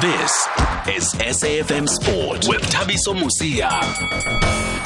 This 0.00 0.46
is 0.86 1.12
SAFM 1.14 1.88
Sport 1.88 2.46
with 2.46 2.62
Thabiso 2.70 3.16
Mosia. 3.16 3.68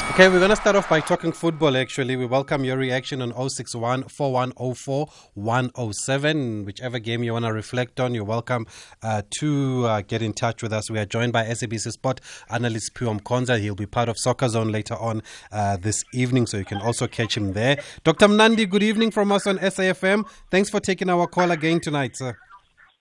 Okay, 0.09 0.27
we're 0.27 0.39
going 0.39 0.49
to 0.49 0.55
start 0.55 0.75
off 0.75 0.89
by 0.89 1.01
talking 1.01 1.31
football 1.31 1.77
actually. 1.77 2.15
We 2.15 2.25
welcome 2.25 2.63
your 2.63 2.77
reaction 2.77 3.21
on 3.21 3.31
061 3.49 4.05
4104 4.05 5.07
107. 5.35 6.65
Whichever 6.65 6.97
game 6.97 7.23
you 7.23 7.33
want 7.33 7.45
to 7.45 7.53
reflect 7.53 7.99
on, 7.99 8.15
you're 8.15 8.23
welcome 8.23 8.65
uh, 9.03 9.21
to 9.37 9.85
uh, 9.85 10.01
get 10.01 10.23
in 10.23 10.33
touch 10.33 10.63
with 10.63 10.73
us. 10.73 10.89
We 10.89 10.97
are 10.97 11.05
joined 11.05 11.31
by 11.31 11.43
SABC 11.45 11.91
Sport 11.91 12.19
analyst 12.49 12.95
Phiwa 12.95 13.19
Mkhonza. 13.19 13.59
He'll 13.59 13.75
be 13.75 13.85
part 13.85 14.09
of 14.09 14.17
Soccer 14.17 14.49
Zone 14.49 14.71
later 14.71 14.95
on 14.95 15.21
uh, 15.51 15.77
this 15.77 16.03
evening, 16.13 16.47
so 16.47 16.57
you 16.57 16.65
can 16.65 16.81
also 16.81 17.05
catch 17.05 17.37
him 17.37 17.53
there. 17.53 17.79
Dr. 18.03 18.29
Mnandi, 18.29 18.67
good 18.67 18.81
evening 18.81 19.11
from 19.11 19.31
us 19.31 19.45
on 19.45 19.59
SAFM. 19.59 20.27
Thanks 20.49 20.71
for 20.71 20.79
taking 20.79 21.09
our 21.11 21.27
call 21.27 21.51
again 21.51 21.79
tonight, 21.81 22.17
sir. 22.17 22.35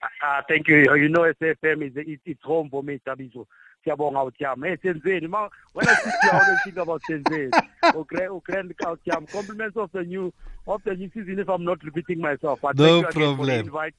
Uh, 0.03 0.43
thank 0.49 0.69
you. 0.69 0.95
You 0.95 1.09
know, 1.09 1.33
SFM 1.41 1.87
is 1.87 1.97
it, 1.97 2.21
it's 2.25 2.43
home 2.43 2.69
for 2.71 2.83
me, 2.83 3.01
Thabiso. 3.07 3.47
Siyabonga 3.85 4.31
uTyam. 4.31 4.65
Hey 4.67 4.77
Senzeni, 4.77 5.29
ma 5.29 5.49
when 5.73 5.89
I 5.89 5.95
sit 5.95 6.15
here 6.23 6.31
I 6.33 6.45
always 6.45 6.63
think 6.65 6.77
about 6.77 7.03
Senzeni. 7.09 7.51
Okay, 7.95 8.27
okay, 8.27 8.55
uTyam. 8.55 9.31
Compliments 9.31 9.77
of 9.77 9.91
the 9.93 10.03
new 10.03 10.33
of 10.67 10.83
the 10.85 10.95
new 10.95 11.11
season 11.13 11.39
if 11.39 11.49
I'm 11.49 11.65
not 11.65 11.83
repeating 11.83 12.21
myself. 12.21 12.61
But 12.63 12.77
no 12.77 13.03
thank 13.03 13.17
you 13.17 13.23
again 13.23 13.37
for 13.37 13.47
the 13.47 13.59
invite. 13.59 13.95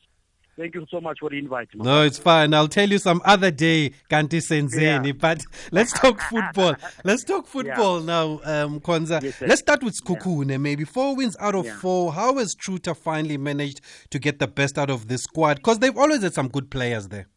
Thank 0.56 0.76
you 0.76 0.86
so 0.92 1.02
much 1.02 1.18
for 1.20 1.30
the 1.32 1.40
invite. 1.40 1.70
man. 1.74 1.86
No, 1.86 2.04
it's 2.04 2.20
fine. 2.20 2.54
I'll 2.54 2.68
tell 2.68 2.88
you 2.88 3.00
some 3.00 3.22
other 3.26 3.50
day, 3.50 3.92
Kanti 4.10 4.38
Senzeni. 4.40 5.08
Yeah. 5.08 5.12
But 5.14 5.44
let's 5.72 5.92
talk 5.94 6.20
football. 6.22 6.76
Let's 7.04 7.24
talk 7.24 7.48
football 7.48 8.02
now, 8.02 8.40
um, 8.44 8.80
Kwanzaa. 8.80 9.24
Yes, 9.24 9.42
let's 9.42 9.62
start 9.62 9.82
with 9.84 9.96
Sekhukhune. 10.00 10.60
Maybe 10.62 10.84
four 10.86 11.16
wins 11.16 11.36
out 11.40 11.56
of 11.56 11.66
Yeah. 11.66 11.76
four. 11.78 12.14
How 12.14 12.38
has 12.38 12.54
Truter 12.54 12.94
finally 12.94 13.38
managed 13.38 13.82
to 14.12 14.20
get 14.20 14.38
the 14.40 14.48
best 14.48 14.78
out 14.78 14.90
of 14.92 15.08
this 15.08 15.24
squad? 15.24 15.56
Because 15.58 15.80
they've 15.80 15.98
always 15.98 16.22
had 16.22 16.34
some 16.34 16.50
good 16.50 16.70
players 16.70 17.08
there. 17.08 17.28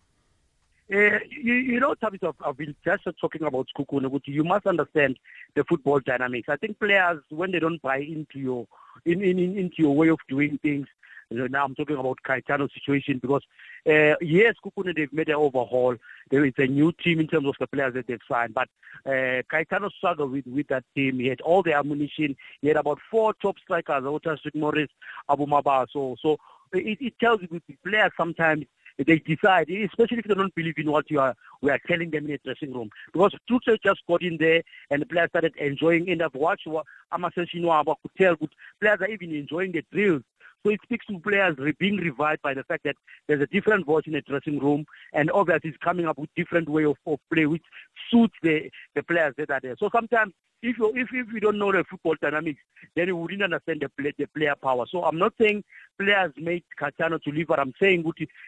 Uh, 0.92 1.19
you, 1.30 1.55
you 1.55 1.80
know, 1.80 1.95
Thabiso, 1.95 2.28
I've, 2.28 2.47
I've 2.48 2.56
been 2.56 2.77
just 2.84 3.05
talking 3.20 3.42
about 3.42 3.67
Sekhukhune. 3.77 4.20
You 4.27 4.45
must 4.45 4.67
understand 4.67 5.19
the 5.55 5.64
football 5.64 5.98
dynamics. 6.01 6.48
I 6.48 6.56
think 6.56 6.78
players, 6.78 7.23
when 7.30 7.51
they 7.51 7.58
don't 7.58 7.83
buy 7.83 7.98
into 7.98 8.39
your 8.39 8.67
in, 9.05 9.23
in, 9.23 9.39
in 9.39 9.56
into 9.58 9.77
your 9.78 9.95
way 9.97 10.08
of 10.08 10.19
doing 10.28 10.58
things, 10.62 10.86
now 11.30 11.64
I'm 11.64 11.74
talking 11.74 11.96
about 11.96 12.19
Kaitano's 12.27 12.72
situation 12.72 13.19
because 13.19 13.42
uh, 13.86 14.14
yes, 14.20 14.55
Kukune 14.64 14.94
they've 14.94 15.12
made 15.12 15.28
an 15.28 15.34
overhaul. 15.34 15.96
There 16.30 16.44
is 16.44 16.55
a 16.58 16.66
new 16.66 16.92
team 16.92 17.20
in 17.20 17.27
terms 17.27 17.48
of 17.48 17.55
the 17.58 17.66
players 17.66 17.94
that 17.94 18.06
they've 18.06 18.20
signed, 18.28 18.55
but 18.55 18.68
uh, 19.05 19.42
Caetano 19.52 19.91
struggled 19.91 20.33
with, 20.33 20.46
with 20.46 20.68
that 20.68 20.84
team. 20.94 21.18
He 21.18 21.27
had 21.27 21.41
all 21.41 21.62
the 21.62 21.74
ammunition. 21.74 22.36
He 22.60 22.68
had 22.68 22.77
about 22.77 22.98
four 23.10 23.34
top 23.34 23.58
strikers: 23.58 24.05
Otas 24.05 24.38
Morris, 24.55 24.91
Abu 25.28 25.46
Maba. 25.46 25.86
So, 25.92 26.16
so 26.20 26.38
it, 26.72 26.98
it 27.00 27.18
tells 27.18 27.42
you 27.42 27.48
the 27.50 27.77
players 27.84 28.12
sometimes 28.16 28.64
they 28.98 29.18
decide, 29.18 29.68
especially 29.68 30.18
if 30.18 30.24
they 30.24 30.34
don't 30.34 30.55
believe 30.55 30.78
in 30.78 30.90
what 30.90 31.11
you 31.11 31.20
are 31.20 31.34
we 31.61 31.70
are 31.70 31.80
telling 31.86 32.11
them 32.11 32.24
in 32.27 32.33
the 32.33 32.40
dressing 32.44 32.72
room. 32.72 32.90
Because 33.12 33.34
Tuchel 33.48 33.77
just 33.83 34.00
got 34.08 34.22
in 34.22 34.36
there 34.38 34.62
and 34.90 35.02
the 35.02 35.06
players 35.06 35.28
started 35.30 35.55
enjoying 35.56 36.08
and 36.08 36.22
I've 36.22 36.34
watched 36.34 36.66
what 36.66 36.86
Amasenshinwa 37.12 37.84
could 37.84 38.11
tell 38.16 38.36
good 38.36 38.55
players 38.80 39.00
are 39.00 39.08
even 39.08 39.34
enjoying 39.34 39.72
the 39.72 39.84
drills. 39.92 40.22
So 40.64 40.70
it 40.70 40.80
speaks 40.82 41.06
to 41.06 41.18
players 41.20 41.56
being 41.78 41.96
revived 41.96 42.42
by 42.42 42.54
the 42.54 42.64
fact 42.64 42.84
that 42.84 42.96
there's 43.28 43.42
a 43.42 43.46
different 43.46 43.86
voice 43.86 44.04
in 44.06 44.12
the 44.12 44.20
dressing 44.22 44.58
room 44.58 44.84
and 45.12 45.30
obviously 45.30 45.70
it's 45.70 45.78
coming 45.78 46.06
up 46.06 46.18
with 46.18 46.30
different 46.36 46.68
way 46.68 46.84
of, 46.84 46.96
of 47.06 47.18
play 47.32 47.46
which 47.46 47.62
suits 48.10 48.34
the, 48.42 48.70
the 48.94 49.02
players 49.02 49.34
that 49.38 49.50
are 49.50 49.60
there. 49.60 49.77
So 49.78 49.90
sometimes 49.92 50.32
if 50.62 50.78
you 50.78 50.92
if, 50.94 51.08
if 51.12 51.32
you 51.32 51.40
don't 51.40 51.58
know 51.58 51.72
the 51.72 51.84
football 51.88 52.14
dynamics, 52.20 52.60
then 52.94 53.08
you 53.08 53.16
wouldn't 53.16 53.42
understand 53.42 53.80
the 53.80 53.88
play, 53.90 54.12
the 54.18 54.27
player 54.27 54.54
power. 54.60 54.86
So 54.90 55.04
I'm 55.04 55.18
not 55.18 55.34
saying 55.40 55.64
players 55.98 56.32
made 56.36 56.64
Kaitano 56.80 57.22
to 57.22 57.30
leave, 57.30 57.48
but 57.48 57.60
I'm 57.60 57.74
saying 57.80 58.04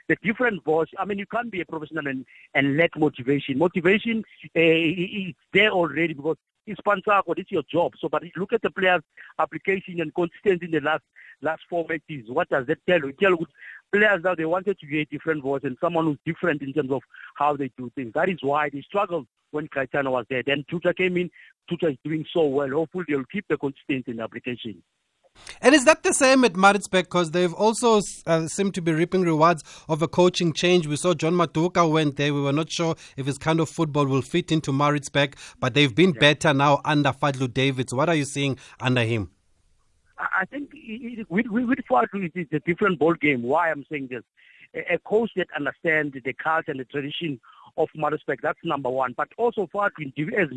the 0.09 0.17
different 0.23 0.65
voice. 0.65 0.89
I 0.99 1.05
mean, 1.05 1.19
you 1.19 1.27
can't 1.27 1.51
be 1.51 1.61
a 1.61 1.67
professional 1.67 2.07
and, 2.07 2.25
and 2.55 2.77
lack 2.77 2.97
motivation. 2.97 3.59
Motivation 3.59 4.25
uh, 4.57 4.61
is 4.61 5.35
there 5.53 5.71
already 5.71 6.15
because 6.15 6.37
it's 6.69 7.51
your 7.51 7.63
job. 7.71 7.93
So, 7.99 8.09
but 8.09 8.23
look 8.37 8.53
at 8.53 8.63
the 8.63 8.71
players' 8.71 9.03
application 9.39 10.01
and 10.01 10.15
consistency 10.15 10.67
in 10.67 10.73
the 10.73 10.81
last 10.81 11.03
last 11.41 11.63
four 11.69 11.87
matches. 11.89 12.29
What 12.29 12.49
does 12.49 12.67
that 12.67 12.79
tell 12.87 13.01
you? 13.01 13.13
Tell 13.13 13.31
you 13.31 13.47
players 13.93 14.23
now 14.23 14.35
they 14.35 14.45
wanted 14.45 14.79
to 14.79 14.87
be 14.87 15.01
a 15.01 15.05
different 15.07 15.43
voice 15.43 15.63
and 15.65 15.77
someone 15.81 16.05
who's 16.05 16.19
different 16.25 16.63
in 16.63 16.73
terms 16.73 16.91
of 16.91 17.03
how 17.37 17.57
they 17.57 17.71
do 17.79 17.91
things. 17.95 18.13
That 18.15 18.29
is 18.29 18.39
why 18.43 18.71
they 18.71 18.83
struggled 18.83 19.27
when 19.51 19.69
Kaitano 19.69 20.11
was 20.11 20.27
there. 20.29 20.43
Then 20.45 20.65
Truter 20.69 20.93
came 20.93 21.17
in. 21.17 21.31
Truter 21.69 21.91
is 21.91 21.97
doing 22.05 22.25
so 22.33 22.47
well. 22.47 22.69
Hopefully 22.71 23.05
they'll 23.09 23.25
keep 23.25 23.47
the 23.49 23.57
consistency 23.57 24.13
in 24.13 24.21
application. 24.21 24.83
And 25.61 25.75
is 25.75 25.85
that 25.87 26.03
the 26.03 26.13
same 26.15 26.45
at 26.45 26.57
Maritzburg? 26.57 27.07
Because 27.07 27.33
they've 27.33 27.53
also 27.53 28.01
uh, 28.27 28.47
seemed 28.47 28.75
to 28.75 28.83
be 28.83 28.93
reaping 28.93 29.23
rewards 29.23 29.65
of 29.89 30.03
a 30.03 30.09
coaching 30.09 30.53
change. 30.53 30.87
We 30.87 30.97
saw 30.97 31.15
John 31.15 31.35
Maduka 31.35 31.91
went 31.91 32.17
there. 32.17 32.33
We 32.33 32.41
were 32.41 32.53
not 32.53 32.71
sure 32.71 32.95
if 33.17 33.27
his 33.27 33.39
kind 33.39 33.59
of 33.61 33.69
football 33.69 34.07
will 34.07 34.23
fit 34.23 34.53
into 34.53 34.73
Maritzburg, 34.73 35.37
but 35.59 35.75
they've 35.75 35.95
been 35.95 36.13
better 36.13 36.55
now 36.55 36.81
under 36.85 37.11
Fadlu 37.13 37.53
Davids. 37.53 37.93
What 37.93 38.09
are 38.09 38.15
you 38.15 38.25
seeing 38.25 38.59
under 38.81 39.03
him? 39.03 39.31
I 40.19 40.45
think 40.47 40.71
it- 40.75 41.21
it- 41.21 41.31
with, 41.31 41.47
with, 41.47 41.65
with 41.67 41.79
Fadlu, 41.91 42.25
it 42.25 42.33
is 42.35 42.47
a 42.53 42.61
different 42.61 42.99
ball 42.99 43.15
game. 43.15 43.43
Why 43.43 43.71
I'm 43.71 43.85
saying 43.91 44.09
this. 44.11 44.23
A, 44.91 44.99
coach 44.99 45.31
that 45.37 45.49
understands 45.57 46.15
the 46.23 46.33
culture 46.35 46.71
and 46.73 46.79
the 46.81 46.85
tradition 46.85 47.41
of 47.79 47.89
Maritzburg, 47.95 48.41
that's 48.43 48.59
number 48.65 48.91
one. 48.91 49.15
But 49.17 49.29
also 49.39 49.67
Fadlu 49.73 50.13
as, 50.37 50.49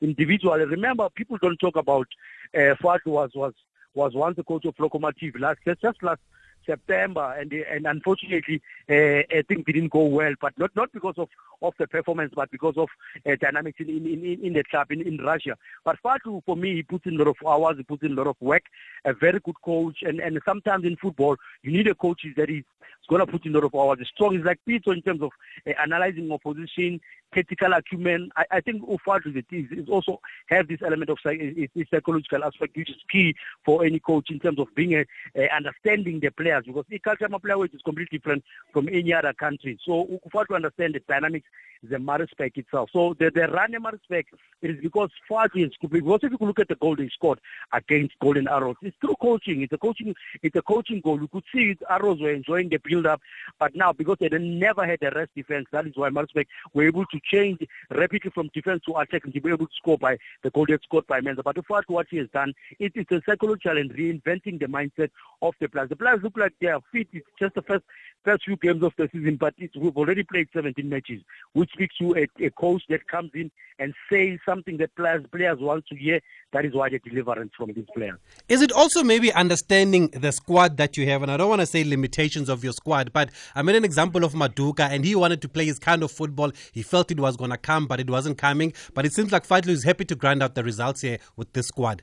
individually. 0.00 0.64
Remember, 0.64 1.08
people 1.10 1.38
don't 1.42 1.58
talk 1.58 1.76
about 1.76 2.06
uh, 2.54 2.74
Fadlu 2.82 3.06
was, 3.06 3.30
was, 3.34 3.54
was 3.94 4.14
once 4.14 4.36
the 4.36 4.44
coach 4.44 4.64
of 4.64 4.76
Lokomotiv 4.76 5.38
last, 5.40 5.58
just, 5.82 6.02
last 6.02 6.20
September, 6.64 7.34
and 7.38 7.52
and 7.52 7.86
unfortunately, 7.86 8.62
uh, 8.88 9.22
I 9.38 9.42
think 9.48 9.66
didn't 9.66 9.90
go 9.90 10.04
well. 10.04 10.32
But 10.40 10.56
not 10.58 10.74
not 10.76 10.92
because 10.92 11.14
of, 11.18 11.28
of 11.60 11.74
the 11.78 11.86
performance, 11.86 12.32
but 12.34 12.50
because 12.50 12.76
of 12.76 12.88
uh, 13.26 13.36
dynamics 13.40 13.80
in, 13.80 13.88
in, 13.88 14.06
in, 14.06 14.44
in 14.44 14.52
the 14.52 14.64
club 14.64 14.90
in, 14.90 15.02
in 15.02 15.18
Russia. 15.18 15.56
But 15.84 15.96
Fadlu, 16.04 16.42
for 16.44 16.56
me, 16.56 16.74
he 16.74 16.82
puts 16.82 17.06
in 17.06 17.14
a 17.14 17.18
lot 17.18 17.28
of 17.28 17.36
hours, 17.46 17.76
he 17.76 17.82
puts 17.82 18.02
in 18.02 18.12
a 18.12 18.14
lot 18.14 18.26
of 18.26 18.36
work. 18.40 18.62
A 19.04 19.12
very 19.12 19.40
good 19.40 19.60
coach, 19.64 20.02
and 20.02 20.20
and 20.20 20.38
sometimes 20.44 20.84
in 20.84 20.96
football, 20.96 21.36
you 21.62 21.72
need 21.72 21.88
a 21.88 21.94
coach 21.94 22.24
that 22.36 22.50
is 22.50 22.64
going 23.08 23.24
to 23.24 23.30
put 23.30 23.44
in 23.44 23.54
a 23.54 23.58
lot 23.58 23.64
of 23.64 23.74
hours. 23.74 23.98
Strong 24.14 24.36
is 24.36 24.44
like 24.44 24.60
Pito 24.66 24.92
in 24.92 25.02
terms 25.02 25.22
of 25.22 25.30
uh, 25.66 25.72
analyzing 25.82 26.30
opposition, 26.30 27.00
tactical 27.32 27.72
acumen. 27.72 28.30
I, 28.36 28.44
I 28.50 28.60
think 28.60 28.82
Ufatu 28.82 29.36
is, 29.36 29.44
is, 29.50 29.78
is 29.78 29.88
also 29.88 30.20
have 30.46 30.68
this 30.68 30.80
element 30.82 31.10
of 31.10 31.18
psychological 31.20 32.44
aspect, 32.44 32.76
which 32.76 32.90
is 32.90 32.96
key 33.10 33.34
for 33.64 33.84
any 33.84 33.98
coach 33.98 34.30
in 34.30 34.38
terms 34.38 34.58
of 34.58 34.74
being 34.74 34.94
a, 34.94 35.04
a 35.36 35.48
understanding 35.54 36.20
the 36.20 36.30
players 36.30 36.64
because 36.66 36.84
the 36.88 36.98
culture 36.98 37.28
of 37.30 37.42
player 37.42 37.64
is 37.64 37.82
completely 37.84 38.18
different 38.18 38.44
from 38.72 38.88
any 38.88 39.12
other 39.12 39.32
country. 39.32 39.78
So 39.84 40.20
Ufatu 40.26 40.54
understand 40.54 40.94
the 40.94 41.00
dynamics, 41.00 41.48
the 41.82 41.98
Maritzburg 41.98 42.56
itself. 42.56 42.90
So 42.92 43.14
the, 43.18 43.30
the 43.30 43.48
run 43.48 43.74
it 43.74 44.26
is 44.62 44.80
because 44.80 45.10
Fadlu 45.28 45.66
is 45.66 45.72
because 45.80 46.20
if 46.22 46.32
you 46.32 46.46
look 46.46 46.60
at 46.60 46.68
the 46.68 46.76
goal 46.76 46.94
they 46.94 47.08
scored 47.08 47.40
against 47.72 48.18
Golden 48.20 48.48
Arrows, 48.48 48.76
it's 48.82 48.96
through 49.00 49.16
coaching. 49.20 49.62
It's 49.62 49.72
a 49.72 49.78
coaching. 49.78 50.14
It's 50.42 50.56
a 50.56 50.62
coaching 50.62 51.00
goal. 51.00 51.20
You 51.20 51.28
could 51.28 51.44
see 51.52 51.70
it, 51.70 51.78
Arrows 51.88 52.20
were 52.20 52.30
enjoying 52.30 52.68
the 52.68 52.78
build-up, 52.78 53.20
but 53.58 53.74
now 53.74 53.92
because 53.92 54.18
they 54.20 54.28
never 54.28 54.86
had 54.86 55.02
a 55.02 55.10
rest 55.10 55.30
defense, 55.34 55.66
that 55.72 55.86
is 55.86 55.96
why 55.96 56.10
Maritzburg 56.10 56.46
were 56.72 56.86
able 56.86 57.06
to 57.06 57.20
change 57.24 57.66
rapidly 57.90 58.30
from 58.30 58.50
defense 58.54 58.82
to 58.86 58.96
attack 58.96 59.24
and 59.24 59.34
to 59.34 59.40
be 59.40 59.50
able 59.50 59.66
to 59.66 59.72
score 59.74 59.98
by 59.98 60.16
the 60.42 60.50
goal 60.50 60.66
they 60.66 60.78
scored 60.82 61.06
by 61.06 61.20
Menza. 61.20 61.42
But 61.42 61.56
Ufatu, 61.56 61.88
what 61.88 62.06
he 62.10 62.18
has 62.18 62.28
done, 62.32 62.54
it 62.78 62.92
is 62.94 63.06
a 63.10 63.22
psychological 63.26 63.78
and 63.78 63.90
reinventing 63.92 64.60
the 64.60 64.66
mindset 64.66 65.10
of 65.40 65.54
the 65.60 65.68
players. 65.68 65.88
The 65.88 65.96
players 65.96 66.22
look 66.22 66.36
like 66.36 66.52
they 66.60 66.68
are 66.68 66.80
fit. 66.92 67.08
It's 67.12 67.26
just 67.38 67.54
the 67.54 67.62
first 67.62 67.84
first 68.24 68.44
few 68.44 68.56
games 68.56 68.82
of 68.82 68.92
the 68.96 69.08
season, 69.12 69.36
but 69.36 69.54
we've 69.58 69.96
already 69.96 70.22
played 70.22 70.48
17 70.52 70.88
matches, 70.88 71.22
which 71.54 71.70
speaks 71.72 71.96
to 71.98 72.14
a, 72.16 72.44
a 72.44 72.50
coach 72.50 72.82
that 72.88 73.06
comes 73.08 73.30
in 73.34 73.50
and 73.78 73.94
says 74.10 74.38
something 74.46 74.76
that 74.76 74.94
players 74.94 75.24
players 75.32 75.58
want 75.58 75.86
to 75.86 75.96
hear. 75.96 76.20
That 76.52 76.64
is 76.64 76.74
why 76.74 76.90
the 76.90 76.98
deliverance 76.98 77.52
from 77.56 77.72
these 77.72 77.86
players. 77.94 78.18
Is 78.48 78.62
it 78.62 78.72
also 78.72 79.02
maybe 79.02 79.32
understanding 79.32 80.08
the 80.08 80.32
squad 80.32 80.76
that 80.76 80.96
you 80.96 81.06
have? 81.08 81.22
And 81.22 81.32
I 81.32 81.36
don't 81.36 81.48
want 81.48 81.62
to 81.62 81.66
say 81.66 81.82
limitations 81.82 82.48
of 82.48 82.62
your 82.62 82.74
squad, 82.74 83.12
but 83.12 83.30
I 83.54 83.62
made 83.62 83.76
an 83.76 83.84
example 83.84 84.22
of 84.24 84.34
Maduka, 84.34 84.88
and 84.90 85.04
he 85.04 85.14
wanted 85.14 85.40
to 85.42 85.48
play 85.48 85.64
his 85.64 85.78
kind 85.78 86.02
of 86.02 86.12
football. 86.12 86.52
He 86.72 86.82
felt 86.82 87.10
it 87.12 87.20
was 87.20 87.36
going 87.36 87.50
to 87.50 87.56
come, 87.56 87.86
but 87.86 88.00
it 88.00 88.10
wasn't 88.10 88.38
coming. 88.38 88.72
But 88.94 89.06
it 89.06 89.12
seems 89.12 89.32
like 89.32 89.46
Fadlu 89.46 89.68
is 89.68 89.84
happy 89.84 90.04
to 90.06 90.14
grind 90.14 90.42
out 90.42 90.54
the 90.54 90.64
results 90.64 91.02
here 91.02 91.18
with 91.36 91.52
this 91.52 91.68
squad. 91.68 92.02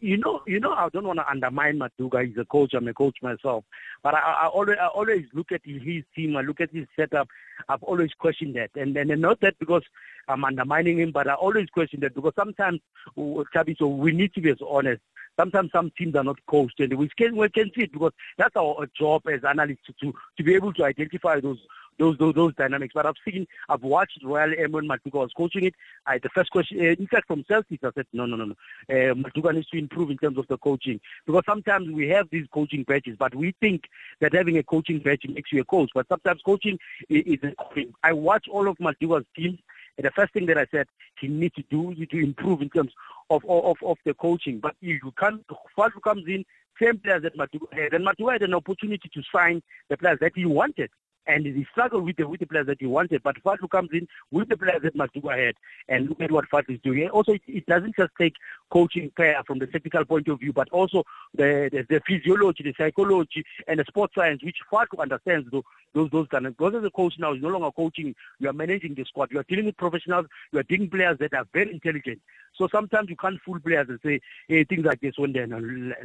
You 0.00 0.16
know, 0.16 0.42
you 0.46 0.60
know, 0.60 0.72
I 0.72 0.88
don't 0.88 1.06
want 1.06 1.18
to 1.18 1.28
undermine 1.28 1.78
Maduka. 1.78 2.26
He's 2.26 2.38
a 2.38 2.44
coach. 2.44 2.72
I'm 2.72 2.88
a 2.88 2.94
coach 2.94 3.16
myself, 3.20 3.64
but 4.02 4.14
I, 4.14 4.18
I 4.18 4.46
always, 4.46 4.78
I 4.80 4.86
always 4.86 5.26
look 5.34 5.52
at 5.52 5.60
his 5.64 6.04
team. 6.14 6.36
I 6.36 6.40
look 6.40 6.60
at 6.60 6.70
his 6.70 6.86
setup. 6.96 7.28
I've 7.68 7.82
always 7.82 8.12
questioned 8.14 8.56
that, 8.56 8.70
and 8.76 8.96
and 8.96 9.20
not 9.20 9.40
that 9.40 9.58
because 9.58 9.82
I'm 10.28 10.44
undermining 10.44 10.98
him, 10.98 11.10
but 11.10 11.28
I 11.28 11.34
always 11.34 11.68
question 11.68 12.00
that 12.00 12.14
because 12.14 12.32
sometimes, 12.36 12.80
uh, 13.18 13.44
so 13.78 13.88
we 13.88 14.12
need 14.12 14.32
to 14.34 14.40
be 14.40 14.50
as 14.50 14.58
honest. 14.66 15.02
sometimes 15.38 15.70
some 15.72 15.90
teams 15.96 16.14
are 16.14 16.24
not 16.24 16.38
coached, 16.46 16.80
and 16.80 16.94
we 16.94 17.08
can 17.16 17.36
we 17.36 17.48
can 17.48 17.70
see 17.74 17.82
it 17.82 17.92
because 17.92 18.12
that's 18.36 18.56
our 18.56 18.86
job 18.98 19.22
as 19.28 19.44
analysts 19.44 19.90
to, 20.00 20.12
to 20.36 20.42
be 20.42 20.54
able 20.54 20.72
to 20.74 20.84
identify 20.84 21.40
those 21.40 21.58
those 21.98 22.16
those, 22.18 22.34
those 22.34 22.54
dynamics. 22.54 22.92
But 22.94 23.06
I've 23.06 23.14
seen, 23.24 23.46
I've 23.68 23.82
watched 23.82 24.20
Royal 24.24 24.50
Emon 24.50 24.86
Maduka 24.86 25.14
was 25.14 25.32
coaching 25.36 25.64
it. 25.64 25.74
I, 26.06 26.18
the 26.18 26.28
first 26.30 26.50
question, 26.50 26.80
uh, 26.80 26.94
in 26.98 27.06
fact, 27.06 27.26
from 27.26 27.44
Celtics, 27.44 27.84
I 27.84 27.90
said, 27.94 28.06
no, 28.12 28.26
no, 28.26 28.36
no, 28.36 28.46
no. 28.46 28.54
Uh, 28.90 29.52
needs 29.52 29.68
to 29.68 29.78
improve 29.78 30.10
in 30.10 30.18
terms 30.18 30.38
of 30.38 30.46
the 30.48 30.58
coaching 30.58 31.00
because 31.26 31.42
sometimes 31.46 31.90
we 31.90 32.08
have 32.08 32.28
these 32.30 32.46
coaching 32.52 32.82
badges, 32.84 33.16
but 33.18 33.34
we 33.34 33.54
think 33.60 33.84
that 34.20 34.34
having 34.34 34.58
a 34.58 34.62
coaching 34.62 34.98
badge 34.98 35.26
makes 35.28 35.52
you 35.52 35.60
a 35.60 35.64
coach. 35.64 35.90
But 35.94 36.06
sometimes 36.08 36.42
coaching 36.44 36.78
is, 37.08 37.38
is 37.42 37.86
I 38.02 38.12
watch 38.12 38.46
all 38.48 38.68
of 38.68 38.76
Maduka's 38.78 39.26
teams. 39.36 39.58
And 39.96 40.06
the 40.06 40.12
first 40.12 40.32
thing 40.32 40.46
that 40.46 40.56
I 40.56 40.66
said 40.70 40.86
he 41.20 41.26
needs 41.26 41.56
to 41.56 41.64
do 41.70 41.90
is 41.90 42.06
to 42.08 42.22
improve 42.22 42.62
in 42.62 42.70
terms 42.70 42.92
of 43.30 43.44
of, 43.48 43.76
of 43.82 43.98
the 44.04 44.14
coaching. 44.14 44.60
But 44.60 44.76
if 44.80 45.02
you 45.02 45.12
can't, 45.18 45.44
Fadlu 45.76 46.00
comes 46.02 46.24
in, 46.28 46.44
same 46.80 46.98
players 46.98 47.22
that 47.22 47.36
Maduka 47.36 47.72
had. 47.72 47.94
And 47.94 48.06
Matuka 48.06 48.32
had 48.32 48.42
an 48.42 48.54
opportunity 48.54 49.10
to 49.12 49.22
sign 49.34 49.62
the 49.88 49.96
players 49.96 50.18
that 50.20 50.32
he 50.34 50.46
wanted 50.46 50.90
and 51.28 51.46
he 51.46 51.66
struggled 51.70 52.04
with 52.04 52.16
the 52.16 52.26
with 52.26 52.40
the 52.40 52.46
players 52.46 52.66
that 52.66 52.80
he 52.80 52.86
wanted. 52.86 53.22
But 53.22 53.36
Fadlu 53.44 53.70
comes 53.70 53.90
in 53.92 54.08
with 54.30 54.48
the 54.48 54.56
players 54.56 54.82
that 54.82 54.96
must 54.96 55.12
go 55.20 55.30
ahead 55.30 55.54
and 55.88 56.08
look 56.08 56.20
at 56.20 56.32
what 56.32 56.48
Fadlu 56.50 56.74
is 56.76 56.80
doing. 56.82 57.08
Also, 57.10 57.32
it, 57.32 57.42
it, 57.46 57.66
doesn't 57.66 57.94
just 57.96 58.10
take 58.18 58.34
coaching 58.70 59.12
player 59.14 59.40
from 59.46 59.58
the 59.58 59.66
technical 59.66 60.04
point 60.04 60.26
of 60.28 60.40
view, 60.40 60.52
but 60.52 60.68
also 60.70 61.04
the 61.34 61.68
the, 61.70 61.86
the 61.88 62.00
physiology, 62.06 62.64
the 62.64 62.74
psychology, 62.76 63.44
and 63.68 63.78
the 63.78 63.84
sports 63.86 64.14
science, 64.14 64.42
which 64.42 64.56
Fadlu 64.72 65.00
understands 65.00 65.48
those 65.52 65.62
those 65.94 66.10
those 66.10 66.26
kind 66.28 66.46
of. 66.46 66.56
Because 66.56 66.74
as 66.74 66.84
a 66.84 66.90
coach 66.90 67.14
now, 67.18 67.34
is 67.34 67.42
no 67.42 67.48
longer 67.48 67.70
coaching. 67.70 68.14
You 68.38 68.48
are 68.48 68.54
managing 68.54 68.94
the 68.94 69.04
squad. 69.04 69.30
You 69.30 69.40
are 69.40 69.44
dealing 69.48 69.66
with 69.66 69.76
professionals. 69.76 70.26
You 70.52 70.60
are 70.60 70.64
dealing 70.64 70.86
with 70.86 70.92
players 70.92 71.18
that 71.20 71.34
are 71.34 71.46
very 71.52 71.72
intelligent. 71.72 72.20
So 72.54 72.68
sometimes 72.72 73.10
you 73.10 73.16
can't 73.16 73.40
fool 73.44 73.60
players 73.60 73.88
and 73.88 74.00
say 74.02 74.20
hey, 74.48 74.64
things 74.64 74.84
like 74.84 75.00
this 75.00 75.18
when 75.18 75.32
they're 75.32 75.46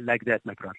like 0.00 0.24
that, 0.26 0.44
my 0.44 0.54
brother. 0.54 0.76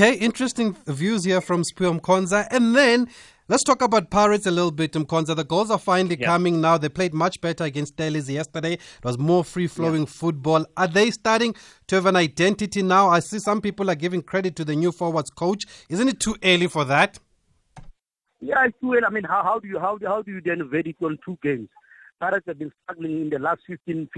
Okay, 0.00 0.14
interesting 0.14 0.74
views 0.86 1.24
here 1.24 1.42
from 1.42 1.62
Siphiwe 1.62 2.00
Mkhonza. 2.00 2.48
And 2.50 2.74
then 2.74 3.06
let's 3.48 3.62
talk 3.62 3.82
about 3.82 4.08
Pirates 4.08 4.46
a 4.46 4.50
little 4.50 4.70
bit, 4.70 4.92
Mkhonza. 4.92 5.36
The 5.36 5.44
goals 5.44 5.70
are 5.70 5.78
finally 5.78 6.16
yeah. 6.18 6.24
coming 6.24 6.58
now. 6.62 6.78
They 6.78 6.88
played 6.88 7.12
much 7.12 7.38
better 7.42 7.64
against 7.64 7.96
Stellies 7.96 8.32
yesterday. 8.32 8.72
It 8.72 9.04
was 9.04 9.18
more 9.18 9.44
free 9.44 9.66
flowing 9.66 10.04
yeah. 10.04 10.08
football. 10.08 10.64
Are 10.78 10.88
they 10.88 11.10
starting 11.10 11.54
to 11.88 11.96
have 11.96 12.06
an 12.06 12.16
identity 12.16 12.80
now? 12.80 13.10
I 13.10 13.20
see 13.20 13.38
some 13.38 13.60
people 13.60 13.90
are 13.90 13.94
giving 13.94 14.22
credit 14.22 14.56
to 14.56 14.64
the 14.64 14.74
new 14.74 14.90
forwards 14.90 15.28
coach. 15.28 15.66
Isn't 15.90 16.08
it 16.08 16.18
too 16.18 16.34
early 16.42 16.68
for 16.68 16.86
that? 16.86 17.18
Yeah, 18.40 18.64
it's 18.64 18.80
too 18.80 18.94
early. 18.94 19.04
I 19.06 19.10
mean, 19.10 19.24
how, 19.24 19.42
how 19.42 19.58
do 19.58 19.68
you 19.68 19.78
how, 19.78 19.98
how 20.02 20.22
do 20.22 20.32
you 20.32 20.40
then 20.40 20.66
vet 20.70 20.86
it 20.86 20.96
on 21.02 21.18
two 21.26 21.36
games? 21.42 21.68
Pirates 22.20 22.46
have 22.46 22.58
been 22.58 22.72
struggling 22.84 23.20
in 23.20 23.28
the 23.28 23.38
last 23.38 23.60
15, 23.66 24.08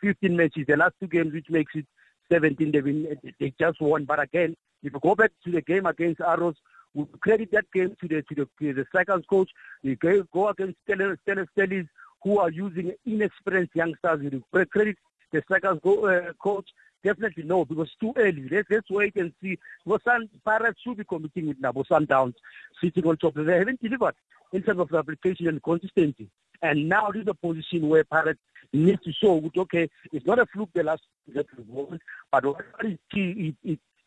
15 0.00 0.34
matches, 0.34 0.64
the 0.66 0.78
last 0.78 0.94
two 0.98 1.08
games, 1.08 1.34
which 1.34 1.50
makes 1.50 1.74
it 1.74 1.84
17. 2.30 2.72
They've 2.72 3.34
they 3.38 3.54
just 3.58 3.80
won. 3.80 4.04
But 4.04 4.20
again, 4.20 4.56
if 4.82 4.92
you 4.92 5.00
go 5.00 5.14
back 5.14 5.32
to 5.44 5.50
the 5.50 5.62
game 5.62 5.86
against 5.86 6.20
Arrows, 6.20 6.56
we 6.94 7.04
credit 7.20 7.50
that 7.52 7.70
game 7.72 7.96
to 8.00 8.08
the 8.08 8.22
to 8.22 8.34
the, 8.34 8.48
to 8.60 8.72
the 8.72 8.84
strikers 8.88 9.24
coach. 9.28 9.50
We 9.82 9.96
go 9.96 10.48
against 10.48 10.78
Stellar 10.84 11.18
Stellis 11.26 11.88
who 12.22 12.38
are 12.38 12.50
using 12.50 12.92
inexperienced 13.04 13.76
youngsters. 13.76 14.20
We 14.52 14.64
credit 14.66 14.96
the 15.32 15.42
strikers 15.42 15.78
go, 15.82 16.06
uh, 16.06 16.32
coach. 16.42 16.68
Definitely 17.04 17.44
no, 17.44 17.64
because 17.64 17.90
too 18.00 18.12
early. 18.16 18.48
Let's, 18.50 18.68
let's 18.68 18.90
wait 18.90 19.14
and 19.16 19.32
see. 19.40 19.58
Because 19.84 20.00
Sun, 20.02 20.28
Pirates 20.44 20.80
should 20.82 20.96
be 20.96 21.04
competing 21.04 21.48
with 21.48 21.60
Nabo 21.60 21.86
Sundowns 21.86 22.34
sitting 22.80 23.06
on 23.06 23.16
top. 23.16 23.34
They 23.34 23.58
haven't 23.58 23.80
delivered 23.80 24.14
in 24.52 24.62
terms 24.62 24.80
of 24.80 24.92
application 24.92 25.46
and 25.46 25.62
consistency. 25.62 26.28
And 26.62 26.88
now 26.88 27.10
this 27.10 27.22
is 27.22 27.28
a 27.28 27.34
position 27.34 27.88
where 27.88 28.04
Pirates 28.04 28.40
needs 28.72 29.02
to 29.04 29.12
show, 29.12 29.50
okay, 29.56 29.88
it's 30.12 30.26
not 30.26 30.38
a 30.38 30.46
fluke 30.46 30.70
the 30.74 30.82
last 30.82 31.02
that 31.34 31.46
we 31.56 31.64
won, 31.68 31.98
but 32.30 32.44
what 32.44 32.64
is 32.84 32.98
key 33.12 33.54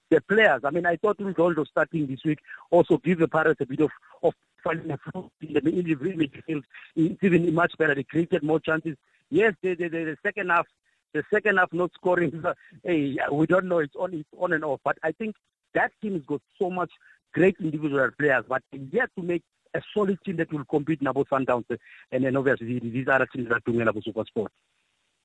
the 0.10 0.22
players. 0.22 0.62
I 0.63 0.72
mean, 0.72 0.86
I 0.86 0.96
thought 0.96 1.18
Ronaldo 1.19 1.68
starting 1.68 2.07
this 2.07 2.24
week 2.25 2.40
also 2.72 2.98
give 2.98 3.19
the 3.19 3.28
Pirates 3.28 3.62
a 3.62 3.66
bit 3.66 3.81
of, 3.81 3.92
of 4.24 4.34
finding 4.63 4.92
a 4.92 4.98
fluke 4.98 5.31
in 5.42 5.54
the 5.54 5.60
individual 5.60 6.13
midfield. 6.13 6.63
It's 6.96 7.24
even 7.24 7.54
much 7.54 7.74
better. 7.78 7.96
They 7.96 8.04
created 8.04 8.44
more 8.44 8.60
chances. 8.60 8.95
Yes, 9.30 9.54
the, 9.62 9.75
the, 9.75 9.88
the, 9.88 10.04
the 10.06 10.18
second 10.24 10.50
half, 10.50 10.66
the 11.13 11.24
second 11.31 11.57
half 11.57 11.72
not 11.72 11.92
scoring, 11.94 12.44
hey, 12.84 13.18
we 13.31 13.45
don't 13.45 13.66
know. 13.66 13.80
It's 13.80 13.95
on, 13.95 14.13
it's 14.13 14.30
on 14.38 14.54
and 14.54 14.66
off. 14.66 14.80
But 14.84 14.98
I 15.04 15.12
think 15.12 15.36
that 15.74 15.92
team 16.02 16.13
has 16.13 16.24
got 16.24 16.42
so 16.57 16.69
much 16.69 16.92
great 17.34 17.56
individual 17.60 18.10
players, 18.18 18.45
but 18.48 18.63
yet 18.92 19.10
to 19.16 19.24
make 19.24 19.44
a 19.75 19.81
solid 19.94 20.18
team 20.25 20.38
that 20.38 20.51
will 20.51 20.66
compete 20.66 21.01
in 21.01 21.07
about 21.07 21.30
Sundowns 21.30 21.66
and 22.12 22.24
then 22.24 22.36
obviously 22.36 22.80
these 22.80 23.07
other 23.07 23.27
teams 23.27 23.50
that 23.50 23.56
are 23.56 23.71
doing 23.71 23.88
about 23.88 24.04
Super 24.04 24.25
Sport. 24.25 24.51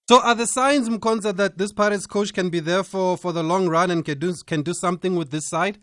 So 0.06 0.20
are 0.20 0.34
the 0.34 0.46
signs, 0.46 0.88
Mkhonza, 0.88 1.34
that 1.36 1.56
this 1.56 1.72
Pirates 1.72 2.06
coach 2.06 2.34
can 2.34 2.50
be 2.50 2.60
there 2.60 2.82
for, 2.82 3.16
for 3.16 3.32
the 3.32 3.42
long 3.42 3.68
run 3.68 3.90
and 3.90 4.04
can 4.04 4.18
do, 4.18 4.34
can 4.46 4.62
do 4.62 4.74
something 4.74 5.16
with 5.16 5.30
this 5.30 5.48
side? 5.48 5.78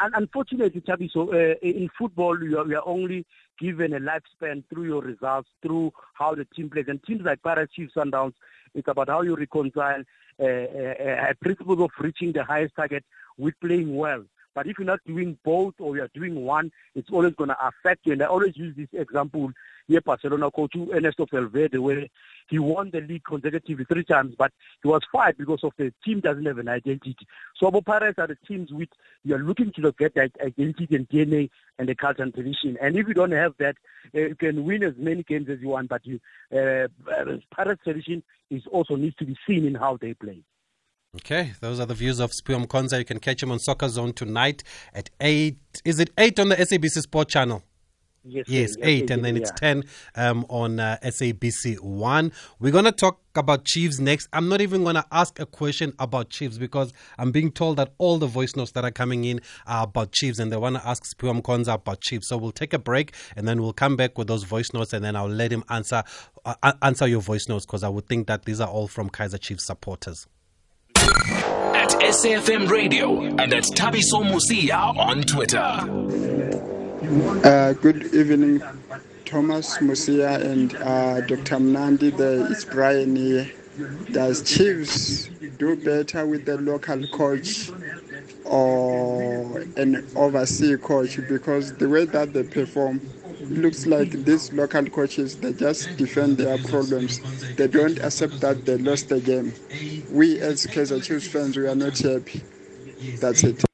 Unfortunately, 0.00 0.80
Chabi, 0.80 1.10
so 1.12 1.32
uh, 1.32 1.54
in 1.62 1.88
football, 1.96 2.42
you 2.42 2.58
are, 2.58 2.66
you 2.66 2.76
are, 2.76 2.88
only 2.88 3.24
given 3.60 3.92
a 3.92 4.00
lifespan 4.00 4.64
through 4.68 4.86
your 4.86 5.02
results, 5.02 5.48
through 5.62 5.92
how 6.14 6.34
the 6.34 6.46
team 6.46 6.70
plays. 6.70 6.86
And 6.88 7.02
teams 7.04 7.22
like 7.22 7.42
Pirates, 7.42 7.74
Chiefs, 7.74 7.92
Sundowns, 7.94 8.32
it's 8.74 8.88
about 8.88 9.08
how 9.08 9.22
you 9.22 9.36
reconcile 9.36 10.00
uh, 10.40 10.44
a, 10.44 11.28
a 11.30 11.34
principle 11.40 11.84
of 11.84 11.90
reaching 12.00 12.32
the 12.32 12.42
highest 12.42 12.74
target 12.74 13.04
with 13.38 13.54
playing 13.60 13.94
well. 13.94 14.24
But 14.54 14.66
if 14.66 14.78
you're 14.78 14.86
not 14.86 15.00
doing 15.06 15.36
both 15.44 15.74
or 15.78 15.96
you're 15.96 16.10
doing 16.14 16.44
one, 16.44 16.70
it's 16.94 17.10
always 17.10 17.34
going 17.34 17.48
to 17.48 17.66
affect 17.66 18.06
you. 18.06 18.12
And 18.12 18.22
I 18.22 18.26
always 18.26 18.56
use 18.56 18.74
this 18.76 18.88
example 18.92 19.50
here, 19.86 20.00
Barcelona 20.00 20.50
coach 20.50 20.74
Ernesto 20.76 21.26
Valverde, 21.30 21.78
where 21.78 22.06
he 22.48 22.58
won 22.58 22.90
the 22.90 23.00
league 23.00 23.24
consecutively 23.24 23.84
three 23.84 24.04
times, 24.04 24.34
but 24.38 24.52
he 24.82 24.88
was 24.88 25.02
fired 25.10 25.36
because 25.36 25.62
of 25.62 25.72
the 25.76 25.92
team 26.04 26.20
doesn't 26.20 26.44
have 26.46 26.58
an 26.58 26.68
identity. 26.68 27.16
So 27.56 27.68
Abu 27.68 27.80
Pirates 27.82 28.18
are 28.18 28.26
the 28.26 28.38
teams 28.46 28.72
which 28.72 28.90
you're 29.24 29.38
looking 29.38 29.72
to 29.72 29.92
get 29.92 30.14
that 30.14 30.32
identity 30.42 30.88
and 30.94 31.08
DNA 31.08 31.50
and 31.78 31.88
the 31.88 31.94
culture 31.94 32.22
and 32.22 32.32
tradition. 32.32 32.78
And 32.80 32.96
if 32.96 33.08
you 33.08 33.14
don't 33.14 33.32
have 33.32 33.54
that, 33.58 33.76
uh, 34.14 34.20
you 34.20 34.34
can 34.34 34.64
win 34.64 34.82
as 34.82 34.94
many 34.96 35.22
games 35.22 35.48
as 35.48 35.60
you 35.60 35.68
want, 35.68 35.88
but 35.88 36.06
you, 36.06 36.20
uh, 36.52 36.88
Pirates 37.50 37.82
tradition 37.82 38.22
is 38.50 38.62
also 38.70 38.96
needs 38.96 39.16
to 39.16 39.24
be 39.24 39.36
seen 39.46 39.66
in 39.66 39.74
how 39.74 39.96
they 39.96 40.14
play. 40.14 40.42
Okay, 41.16 41.52
those 41.60 41.78
are 41.78 41.86
the 41.86 41.94
views 41.94 42.18
of 42.18 42.32
Siphiwe 42.32 42.68
Konza. 42.68 42.98
You 42.98 43.04
can 43.04 43.20
catch 43.20 43.40
him 43.40 43.52
on 43.52 43.60
Soccer 43.60 43.88
Zone 43.88 44.12
tonight 44.12 44.64
at 44.92 45.10
8. 45.20 45.56
Is 45.84 46.00
it 46.00 46.10
8 46.18 46.40
on 46.40 46.48
the 46.48 46.56
SABC 46.56 47.02
Sport 47.02 47.28
channel? 47.28 47.62
Yes, 48.26 48.46
yes, 48.48 48.74
yes 48.78 48.86
8, 48.88 49.10
and 49.10 49.24
then 49.24 49.36
it's 49.36 49.50
10 49.52 49.84
um, 50.16 50.44
on 50.48 50.80
uh, 50.80 50.96
SABC 51.04 51.78
1. 51.78 52.32
We're 52.58 52.72
going 52.72 52.86
to 52.86 52.92
talk 52.92 53.20
about 53.36 53.64
Chiefs 53.64 54.00
next. 54.00 54.28
I'm 54.32 54.48
not 54.48 54.60
even 54.60 54.82
going 54.82 54.96
to 54.96 55.04
ask 55.12 55.38
a 55.38 55.46
question 55.46 55.92
about 56.00 56.30
Chiefs 56.30 56.58
because 56.58 56.92
I'm 57.18 57.30
being 57.30 57.52
told 57.52 57.76
that 57.76 57.92
all 57.98 58.18
the 58.18 58.26
voice 58.26 58.56
notes 58.56 58.72
that 58.72 58.82
are 58.82 58.90
coming 58.90 59.24
in 59.24 59.40
are 59.66 59.84
about 59.84 60.12
Chiefs 60.12 60.38
and 60.40 60.50
they 60.50 60.56
want 60.56 60.76
to 60.76 60.88
ask 60.88 61.04
Siphiwe 61.04 61.44
Konza 61.44 61.74
about 61.74 62.00
Chiefs. 62.00 62.28
So 62.28 62.38
we'll 62.38 62.50
take 62.50 62.72
a 62.72 62.78
break 62.78 63.14
and 63.36 63.46
then 63.46 63.62
we'll 63.62 63.74
come 63.74 63.94
back 63.94 64.18
with 64.18 64.26
those 64.26 64.42
voice 64.42 64.72
notes 64.72 64.92
and 64.94 65.04
then 65.04 65.14
I'll 65.14 65.28
let 65.28 65.52
him 65.52 65.62
answer 65.68 66.02
uh, 66.44 66.72
answer 66.82 67.06
your 67.06 67.20
voice 67.20 67.46
notes 67.48 67.66
because 67.66 67.84
I 67.84 67.88
would 67.88 68.08
think 68.08 68.26
that 68.26 68.46
these 68.46 68.60
are 68.60 68.68
all 68.68 68.88
from 68.88 69.10
Kaizer 69.10 69.38
Chiefs 69.38 69.66
supporters 69.66 70.26
at 71.04 71.90
SAFM 72.00 72.68
Radio 72.70 73.22
and 73.22 73.52
at 73.52 73.64
Thabiso 73.64 74.22
Mosia 74.24 74.96
on 74.96 75.22
Twitter. 75.22 75.58
Uh, 77.46 77.72
good 77.74 78.14
evening, 78.14 78.62
Thomas 79.24 79.78
Mosia 79.78 80.40
and 80.40 80.74
uh, 80.76 81.20
Dr. 81.22 81.56
Mnandi. 81.56 82.12
Is 82.50 82.64
Brian 82.64 83.16
here. 83.16 83.50
Does 84.12 84.42
Chiefs 84.42 85.26
do 85.58 85.76
better 85.76 86.26
with 86.26 86.44
the 86.46 86.56
local 86.58 87.06
coach 87.08 87.70
or 88.44 89.60
an 89.76 90.06
overseas 90.16 90.78
coach? 90.80 91.18
Because 91.28 91.74
the 91.74 91.88
way 91.88 92.04
that 92.06 92.32
they 92.32 92.44
perform, 92.44 93.00
looks 93.48 93.86
like 93.86 94.10
these 94.10 94.52
local 94.52 94.86
coaches 94.86 95.36
they 95.36 95.52
just 95.52 95.96
defend 95.96 96.38
their 96.38 96.58
problems. 96.58 97.20
They 97.56 97.68
don't 97.68 97.98
accept 97.98 98.40
that 98.40 98.64
they 98.64 98.78
lost 98.78 99.08
the 99.08 99.20
game. 99.20 99.52
We 100.10 100.40
as 100.40 100.66
Kaizer 100.66 101.02
Chiefs 101.02 101.28
fans, 101.28 101.56
we 101.56 101.66
are 101.66 101.74
not 101.74 101.98
happy. 101.98 102.42
That's 103.20 103.44
it. 103.44 103.64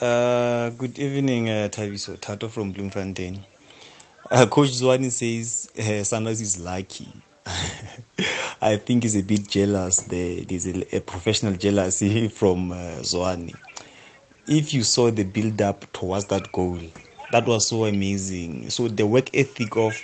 Uh, 0.00 0.70
good 0.70 0.98
evening, 0.98 1.48
uh, 1.48 1.68
Thabiso. 1.72 2.20
Tato 2.20 2.48
from 2.48 2.72
Bloemfontein. 2.72 3.44
Uh, 4.30 4.46
Coach 4.46 4.68
Zwane 4.68 5.10
says 5.10 5.70
uh, 5.78 6.04
Sanders 6.04 6.40
is 6.40 6.58
lucky. 6.58 7.08
I 8.60 8.76
think 8.76 9.04
he's 9.04 9.16
a 9.16 9.22
bit 9.22 9.48
jealous. 9.48 9.98
there's 10.02 10.66
a, 10.66 10.96
a, 10.96 11.00
professional 11.00 11.54
jealousy 11.54 12.28
from 12.40 12.72
uh, 12.72 13.00
Zwane. 13.00 13.54
If 14.46 14.74
you 14.74 14.82
saw 14.82 15.10
the 15.10 15.24
build 15.24 15.62
up 15.62 15.90
towards 15.92 16.26
that 16.26 16.52
goal, 16.52 16.78
that 17.32 17.46
was 17.46 17.66
so 17.66 17.84
amazing. 17.84 18.70
So 18.70 18.88
the 18.88 19.06
work 19.06 19.30
ethic 19.34 19.76
of 19.76 20.02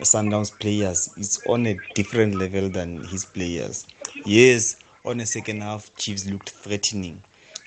Sundowns 0.00 0.56
players 0.58 1.10
is 1.16 1.42
on 1.46 1.66
a 1.66 1.74
different 1.94 2.36
level 2.36 2.68
than 2.68 3.02
his 3.04 3.24
players. 3.24 3.86
Yes, 4.24 4.76
on 5.04 5.20
a 5.20 5.26
second 5.26 5.62
half, 5.62 5.94
Chiefs 5.96 6.26
looked 6.26 6.50
threatening. 6.50 7.22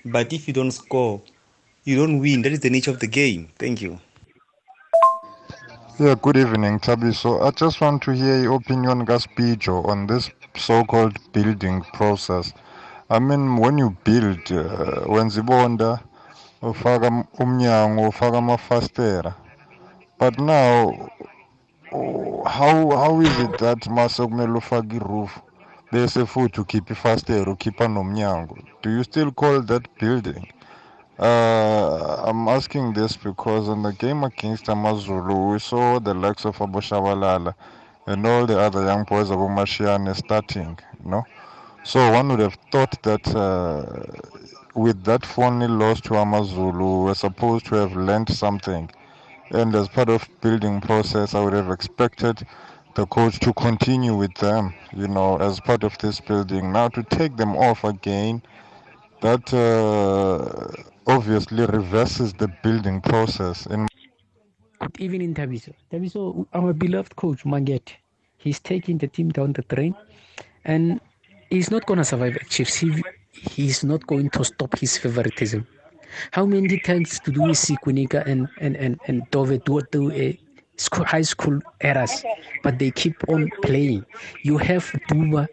But 0.06 0.34
if 0.34 0.48
you 0.48 0.54
don't 0.54 0.72
score, 0.72 1.22
you 1.84 1.96
don't 1.96 2.20
win. 2.20 2.42
That 2.42 2.52
is 2.54 2.60
the 2.62 2.70
nature 2.70 2.92
of 2.92 3.00
the 3.00 3.08
game. 3.08 3.50
Thank 3.58 3.82
you. 3.82 4.00
Yeah, 6.00 6.16
good 6.20 6.38
evening, 6.38 6.80
Tabi. 6.80 7.14
So 7.14 7.42
I 7.42 7.52
just 7.52 7.80
want 7.80 8.02
to 8.04 8.12
hear 8.12 8.42
your 8.42 8.56
opinion, 8.56 9.06
Gaspijo, 9.06 9.86
on 9.86 10.08
this 10.08 10.32
so-called 10.56 11.18
building 11.34 11.82
process. 11.94 12.52
I 13.10 13.20
mean, 13.20 13.58
when 13.58 13.78
you 13.78 13.96
build, 14.04 14.52
uh, 14.52 15.06
wenza 15.08 15.42
ibonda, 15.42 16.02
ufaka 16.70 17.08
umnyango, 17.40 18.02
ufaka 18.10 18.38
amafastera. 18.38 19.32
But 20.18 20.40
now, 20.40 21.10
how 22.46 22.76
how 23.02 23.22
is 23.22 23.36
it 23.40 23.58
that 23.58 23.88
mase 23.90 24.24
kumele 24.24 24.58
ufake 24.58 24.96
i-roof 24.96 25.32
bese 25.92 26.26
futhi 26.26 26.62
ukhipha 26.62 26.94
ifastera 26.94 27.52
ukhipha 27.52 27.88
nomnyango? 27.88 28.58
Do 28.82 28.90
you 28.90 29.04
still 29.04 29.32
call 29.32 29.62
that 29.62 29.84
building? 30.00 30.48
Uh, 31.20 32.24
I'm 32.26 32.48
asking 32.48 32.94
this 32.94 33.16
because 33.16 33.68
in 33.70 33.84
the 33.84 33.94
game 33.94 34.24
against 34.24 34.68
Amazulu, 34.68 35.52
we 35.52 35.60
saw 35.60 36.00
the 36.00 36.14
likes 36.14 36.44
of 36.44 36.60
Abu 36.60 36.82
and 38.08 38.26
all 38.28 38.46
the 38.46 38.60
other 38.60 38.84
young 38.84 39.04
boys 39.04 39.30
of 39.30 39.38
Umashiane 39.38 40.16
starting, 40.16 40.78
you 41.04 41.12
know. 41.12 41.24
So 41.84 42.12
one 42.12 42.30
would 42.30 42.40
have 42.40 42.58
thought 42.72 43.02
that 43.04 43.36
uh, 43.36 43.84
with 44.76 45.04
that 45.04 45.26
phony 45.26 45.68
loss 45.68 46.02
to 46.02 46.16
Amazulu, 46.16 47.06
we're 47.06 47.14
supposed 47.14 47.66
to 47.68 47.76
have 47.76 47.96
learned 47.96 48.30
something. 48.30 48.90
And 49.52 49.76
as 49.76 49.88
part 49.88 50.10
of 50.10 50.28
building 50.42 50.82
process, 50.82 51.36
I 51.36 51.44
would 51.44 51.54
have 51.54 51.70
expected 51.70 52.46
the 52.96 53.06
coach 53.08 53.40
to 53.40 53.54
continue 53.54 54.16
with 54.16 54.34
them, 54.36 54.74
you 54.96 55.08
know, 55.08 55.38
as 55.38 55.60
part 55.60 55.84
of 55.84 55.98
this 56.00 56.20
building. 56.20 56.72
Now 56.72 56.90
to 56.90 57.04
take 57.04 57.38
them 57.38 57.56
off 57.56 57.84
again, 57.84 58.42
that 59.22 59.54
uh, 59.54 60.84
obviously 61.08 61.66
reverses 61.66 62.34
the 62.34 62.48
building 62.64 63.02
process. 63.02 63.66
In 63.68 63.88
Good 64.80 65.00
evening, 65.00 65.34
Tabiso. 65.34 65.74
Tabiso, 65.92 66.46
our 66.54 66.74
beloved 66.74 67.16
coach, 67.16 67.46
Manget, 67.46 67.96
he's 68.38 68.60
taking 68.60 68.98
the 68.98 69.08
team 69.08 69.30
down 69.30 69.54
the 69.54 69.62
drain 69.64 69.96
and 70.66 71.00
he's 71.50 71.72
not 71.72 71.86
going 71.86 72.00
to 72.00 72.04
survive 72.04 72.36
at 72.36 72.50
Chiefs. 72.50 72.76
He, 72.76 73.02
he's 73.34 73.84
not 73.84 74.06
going 74.08 74.30
to 74.32 74.44
stop 74.44 74.78
his 74.80 74.98
favoritism. 74.98 75.68
How 76.32 76.46
many 76.46 76.80
times 76.80 77.20
do 77.20 77.42
we 77.42 77.54
see 77.54 77.76
Kwinika 77.78 78.26
and, 78.26 78.48
and, 78.60 78.76
and, 78.78 79.00
and 79.08 79.24
Dove 79.32 79.64
do, 79.64 79.82
do 79.92 80.12
a 80.12 80.40
school, 80.78 81.06
high 81.06 81.24
school 81.24 81.60
eras, 81.82 82.24
but 82.62 82.78
they 82.80 82.92
keep 82.92 83.16
on 83.28 83.50
playing? 83.64 84.06
You 84.44 84.58
have 84.60 84.86
Duba, 85.10 85.48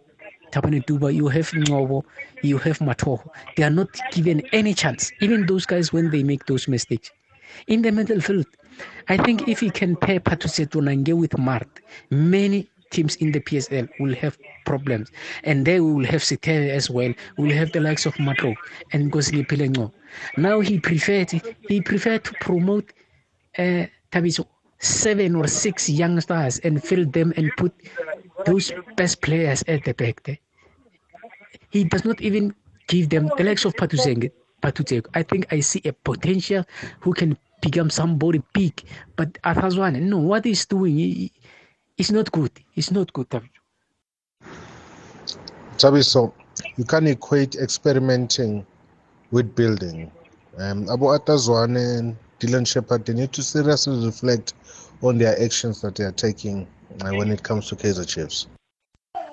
Tabane 0.52 0.84
Duba, 0.84 1.14
you 1.14 1.28
have 1.28 1.50
Ngobo, 1.50 2.04
you 2.42 2.58
have 2.58 2.78
Mathoho. 2.80 3.26
They 3.56 3.62
are 3.62 3.70
not 3.70 3.88
given 4.12 4.42
any 4.52 4.74
chance, 4.74 5.10
even 5.20 5.46
those 5.46 5.64
guys 5.64 5.92
when 5.92 6.10
they 6.10 6.22
make 6.22 6.44
those 6.46 6.68
mistakes. 6.68 7.10
In 7.66 7.82
the 7.82 7.90
middle 7.90 8.20
field, 8.20 8.46
I 9.08 9.16
think 9.16 9.48
if 9.48 9.60
he 9.60 9.70
can 9.70 9.96
pair 9.96 10.20
Patuseto 10.20 10.80
Nange 10.80 11.14
with 11.16 11.36
Mart, 11.38 11.68
many 12.10 12.68
teams 12.90 13.16
in 13.16 13.32
the 13.32 13.40
PSL 13.40 13.88
will 13.98 14.14
have 14.14 14.38
problems. 14.66 15.10
And 15.44 15.66
they 15.66 15.80
will 15.80 16.04
have 16.04 16.22
Sitere 16.22 16.70
as 16.70 16.90
well. 16.90 17.12
We'll 17.38 17.56
have 17.56 17.72
the 17.72 17.80
likes 17.80 18.06
of 18.06 18.14
Matro 18.14 18.54
and 18.92 19.10
Gosni 19.10 19.46
Pilengo. 19.46 19.92
Now 20.36 20.60
he 20.60 20.78
preferred 20.78 21.30
he 21.68 21.80
preferred 21.80 22.24
to 22.24 22.32
promote 22.40 22.92
uh, 23.58 23.86
Tabiso 24.12 24.46
seven 24.78 25.36
or 25.36 25.46
six 25.46 25.88
young 25.88 26.20
stars 26.20 26.58
and 26.60 26.82
fill 26.82 27.04
them 27.06 27.32
and 27.36 27.50
put 27.56 27.72
those 28.46 28.72
best 28.96 29.20
players 29.20 29.62
at 29.68 29.84
the 29.84 29.94
back 29.94 30.22
there. 30.24 30.38
He 31.70 31.84
does 31.84 32.04
not 32.04 32.20
even 32.20 32.54
give 32.88 33.10
them 33.10 33.30
the 33.36 33.44
likes 33.44 33.64
of 33.64 33.74
Patuzeng. 33.74 34.30
Patuzeng. 34.62 35.06
I 35.14 35.22
think 35.22 35.52
I 35.52 35.60
see 35.60 35.82
a 35.84 35.92
potential 35.92 36.64
who 37.00 37.12
can 37.12 37.36
become 37.60 37.90
somebody 37.90 38.42
big. 38.52 38.82
But 39.16 39.34
Athazwane, 39.44 40.00
no, 40.02 40.18
what 40.18 40.44
he's 40.44 40.66
doing, 40.66 40.96
he, 40.96 41.32
it's 42.00 42.10
not 42.10 42.32
good. 42.32 42.50
It's 42.74 42.90
not 42.90 43.12
good, 43.12 43.28
Tabiso. 43.28 43.60
Tabiso, 45.76 46.32
you 46.78 46.84
can 46.84 47.06
equate 47.06 47.56
experimenting 47.56 48.66
with 49.30 49.54
building. 49.54 50.10
Um, 50.56 50.88
Abu 50.88 51.04
Atazwane 51.04 51.98
and 51.98 52.16
Dillon 52.38 52.64
Sheppard, 52.64 53.04
they 53.04 53.12
need 53.12 53.32
to 53.34 53.42
seriously 53.42 54.02
reflect 54.06 54.54
on 55.02 55.18
their 55.18 55.38
actions 55.42 55.82
that 55.82 55.96
they 55.96 56.04
are 56.04 56.12
taking 56.12 56.66
uh, 57.04 57.10
when 57.10 57.30
it 57.30 57.42
comes 57.42 57.68
to 57.68 57.76
Kaizer 57.76 58.08
Chiefs. 58.08 58.46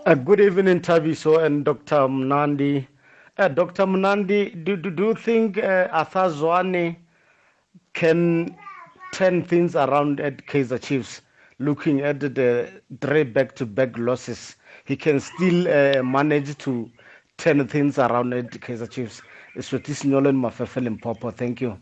Uh, 0.05 0.15
good 0.15 0.41
evening, 0.41 0.81
Tabiso 0.81 1.45
and 1.45 1.63
Dr. 1.63 2.07
Mnandi. 2.09 2.85
Uh, 3.37 3.47
Dr. 3.47 3.85
Mnandi, 3.85 4.65
do, 4.65 4.75
do, 4.75 4.91
do 4.91 5.03
you 5.05 5.15
think 5.15 5.57
uh, 5.57 5.87
Athazwane 5.87 6.97
can 7.93 8.57
turn 9.13 9.41
things 9.41 9.73
around 9.77 10.19
at 10.19 10.45
Kaizer 10.47 10.81
Chiefs? 10.81 11.21
Looking 11.59 12.01
at 12.01 12.19
the 12.19 12.81
three 13.01 13.23
back-to-back 13.23 13.97
losses, 13.97 14.55
he 14.85 14.95
can 14.95 15.19
still 15.19 15.67
uh, 15.67 16.03
manage 16.03 16.57
to 16.59 16.89
turn 17.37 17.67
things 17.67 17.97
around 17.97 18.33
at 18.33 18.51
Kaizer 18.51 18.89
Chiefs. 18.89 19.21
Swati 19.57 19.93
Sinyolen 19.93 20.35
Mafefe 20.35 20.83
Limpopo. 20.83 21.31
Thank 21.31 21.61
you. 21.61 21.79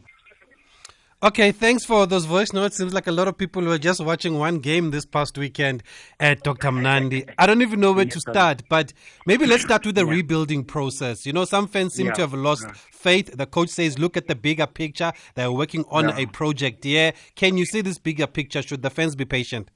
Okay, 1.24 1.52
thanks 1.54 1.86
for 1.86 2.06
those 2.06 2.26
voice 2.26 2.52
notes. 2.54 2.78
Seems 2.78 2.94
like 2.94 3.08
a 3.08 3.12
lot 3.12 3.28
of 3.28 3.38
people 3.38 3.64
were 3.64 3.78
just 3.78 4.04
watching 4.04 4.38
one 4.38 4.60
game 4.60 4.92
this 4.92 5.06
past 5.06 5.38
weekend 5.38 5.82
at 6.20 6.44
Dr. 6.44 6.68
Mnandi. 6.70 7.28
I 7.38 7.48
don't 7.48 7.62
even 7.62 7.80
know 7.80 7.94
where 7.94 8.06
to 8.06 8.20
start, 8.20 8.64
but 8.70 8.94
maybe 9.26 9.46
let's 9.48 9.64
start 9.64 9.86
with 9.86 9.96
the 9.96 10.06
rebuilding 10.06 10.66
process. 10.66 11.26
You 11.26 11.34
know, 11.34 11.46
some 11.46 11.68
fans 11.68 11.94
seem 11.94 12.08
Yeah, 12.08 12.14
to 12.14 12.22
have 12.22 12.34
lost 12.34 12.70
faith. 12.92 13.36
The 13.36 13.46
coach 13.46 13.70
says, 13.70 13.98
look 13.98 14.18
at 14.18 14.28
the 14.28 14.36
bigger 14.36 14.68
picture. 14.68 15.14
They're 15.36 15.52
working 15.52 15.86
on 15.90 16.10
Yeah. 16.10 16.18
a 16.18 16.26
project 16.28 16.84
here. 16.84 17.14
Can 17.36 17.58
you 17.58 17.66
see 17.66 17.82
this 17.82 17.98
bigger 17.98 18.28
picture? 18.28 18.62
Should 18.62 18.82
the 18.82 18.90
fans 18.92 19.16
be 19.16 19.26
patient? 19.26 19.72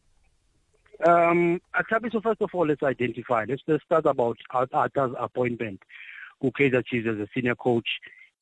Um, 1.08 1.62
so 2.12 2.19
first 2.22 2.41
of 2.41 2.50
all, 2.53 2.67
let's 2.67 2.84
identify. 2.84 3.46
Let's, 3.48 3.63
let's 3.65 3.84
start 3.86 4.05
about 4.05 4.38
Arthur's 4.51 5.15
appointment. 5.17 5.81
Who 6.41 6.51
Kaizer 6.51 6.86
Chiefs 6.86 7.08
as 7.08 7.17
a 7.17 7.27
senior 7.34 7.55
coach, 7.55 7.88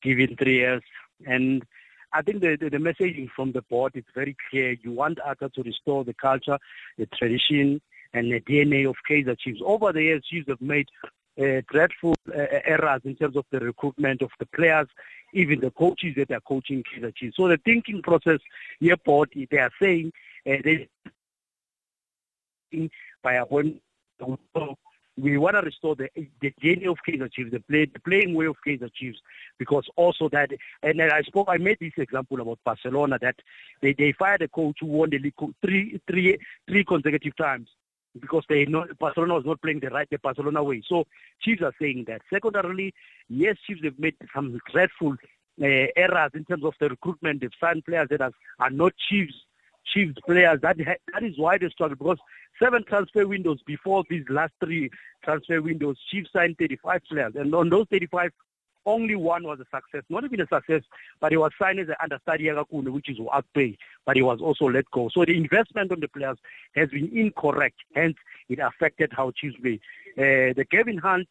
given 0.02 0.36
three 0.36 0.56
years. 0.56 0.82
And 1.26 1.64
I 2.12 2.22
think 2.22 2.40
the, 2.40 2.56
the, 2.56 2.70
the 2.70 2.78
messaging 2.78 3.28
from 3.34 3.52
the 3.52 3.62
board 3.62 3.92
is 3.94 4.04
very 4.14 4.36
clear. 4.50 4.76
You 4.82 4.92
want 4.92 5.20
Arthur 5.20 5.48
to 5.50 5.62
restore 5.62 6.04
the 6.04 6.14
culture, 6.14 6.58
the 6.96 7.06
tradition, 7.06 7.80
and 8.14 8.32
the 8.32 8.40
DNA 8.40 8.88
of 8.88 8.96
Kaizer 9.08 9.38
Chiefs. 9.38 9.60
Over 9.62 9.92
the 9.92 10.02
years, 10.02 10.24
Chiefs 10.24 10.48
have 10.48 10.60
made 10.60 10.88
uh, 11.38 11.60
dreadful 11.70 12.14
uh, 12.28 12.46
errors 12.64 13.02
in 13.04 13.14
terms 13.14 13.36
of 13.36 13.44
the 13.50 13.60
recruitment 13.60 14.22
of 14.22 14.30
the 14.38 14.46
players, 14.46 14.88
even 15.34 15.60
the 15.60 15.70
coaches 15.70 16.14
that 16.16 16.30
are 16.30 16.40
coaching 16.40 16.82
Kaizer 16.82 17.14
Chiefs. 17.14 17.36
So 17.36 17.48
the 17.48 17.58
thinking 17.58 18.02
process, 18.02 18.40
here, 18.80 18.96
board, 18.96 19.30
they 19.50 19.58
are 19.58 19.70
saying 19.80 20.12
uh, 20.46 20.56
they 20.64 20.88
by 23.22 23.34
appointment. 23.34 23.82
We 25.18 25.36
want 25.36 25.56
to 25.56 25.62
restore 25.62 25.96
the 25.96 26.08
the 26.40 26.52
DNA 26.62 26.88
of 26.88 26.98
Kaizer 27.06 27.32
Chiefs, 27.32 27.50
the 27.50 27.60
play 27.60 27.86
the 27.86 28.00
playing 28.00 28.34
way 28.34 28.46
of 28.46 28.56
Kaizer 28.66 28.92
Chiefs, 28.92 29.18
because 29.58 29.88
also 29.96 30.28
that 30.30 30.50
and 30.82 31.02
I 31.02 31.22
spoke 31.22 31.48
I 31.50 31.56
made 31.58 31.78
this 31.80 31.92
example 31.96 32.40
about 32.40 32.58
Barcelona 32.64 33.18
that 33.20 33.36
they, 33.82 33.92
they 33.92 34.12
fired 34.12 34.42
a 34.42 34.48
coach 34.48 34.78
who 34.80 34.86
won 34.86 35.10
the 35.10 35.18
league 35.18 35.34
three 35.62 36.00
three 36.06 36.38
three 36.68 36.84
consecutive 36.84 37.36
times 37.36 37.68
because 38.20 38.44
they 38.48 38.64
not 38.64 38.96
Barcelona 38.98 39.34
was 39.34 39.44
not 39.44 39.60
playing 39.60 39.80
the 39.80 39.90
right 39.90 40.08
the 40.10 40.18
Barcelona 40.18 40.62
way. 40.62 40.82
So 40.86 41.06
Chiefs 41.40 41.62
are 41.62 41.74
saying 41.80 42.04
that. 42.08 42.22
Secondarily, 42.32 42.94
yes, 43.28 43.56
Chiefs 43.66 43.84
have 43.84 43.98
made 43.98 44.16
some 44.34 44.58
dreadful 44.70 45.12
uh, 45.60 45.86
errors 45.96 46.30
in 46.34 46.44
terms 46.44 46.64
of 46.64 46.74
the 46.80 46.88
recruitment. 46.88 47.40
They've 47.40 47.50
signed 47.60 47.84
players 47.84 48.08
that 48.10 48.20
are, 48.20 48.32
are 48.58 48.70
not 48.70 48.92
Chiefs 49.08 49.34
Chiefs 49.92 50.18
players. 50.26 50.60
That 50.62 50.80
ha- 50.80 51.02
that 51.12 51.22
is 51.22 51.38
why 51.38 51.58
they 51.58 51.68
struggle 51.70 51.96
because 51.96 52.18
seven 52.58 52.84
transfer 52.84 53.26
windows 53.26 53.60
before 53.66 54.04
these 54.08 54.24
last 54.28 54.52
three 54.62 54.90
transfer 55.24 55.60
windows, 55.62 55.96
Chiefs 56.10 56.30
signed 56.32 56.56
35 56.58 57.00
players, 57.10 57.32
and 57.36 57.54
on 57.54 57.70
those 57.70 57.86
35, 57.90 58.32
only 58.86 59.14
one 59.16 59.44
was 59.44 59.60
a 59.60 59.66
success. 59.74 60.02
Not 60.08 60.24
even 60.24 60.40
a 60.40 60.46
success, 60.46 60.82
but 61.20 61.30
he 61.30 61.36
was 61.36 61.52
signed 61.60 61.78
as 61.78 61.88
an 61.88 61.96
understudy 62.02 62.50
which 62.50 63.08
is 63.10 63.18
Akpay, 63.18 63.76
but 64.06 64.16
he 64.16 64.22
was 64.22 64.40
also 64.40 64.64
let 64.68 64.90
go. 64.90 65.10
So 65.12 65.24
the 65.24 65.36
investment 65.36 65.92
on 65.92 66.00
the 66.00 66.08
players 66.08 66.38
has 66.74 66.88
been 66.88 67.10
incorrect. 67.16 67.76
Hence, 67.94 68.16
it 68.48 68.58
affected 68.58 69.12
how 69.12 69.32
Chiefs 69.32 69.56
play. 69.60 69.80
Uh, 70.16 70.54
the 70.56 70.66
Gavin 70.70 70.98
Hunt 70.98 71.28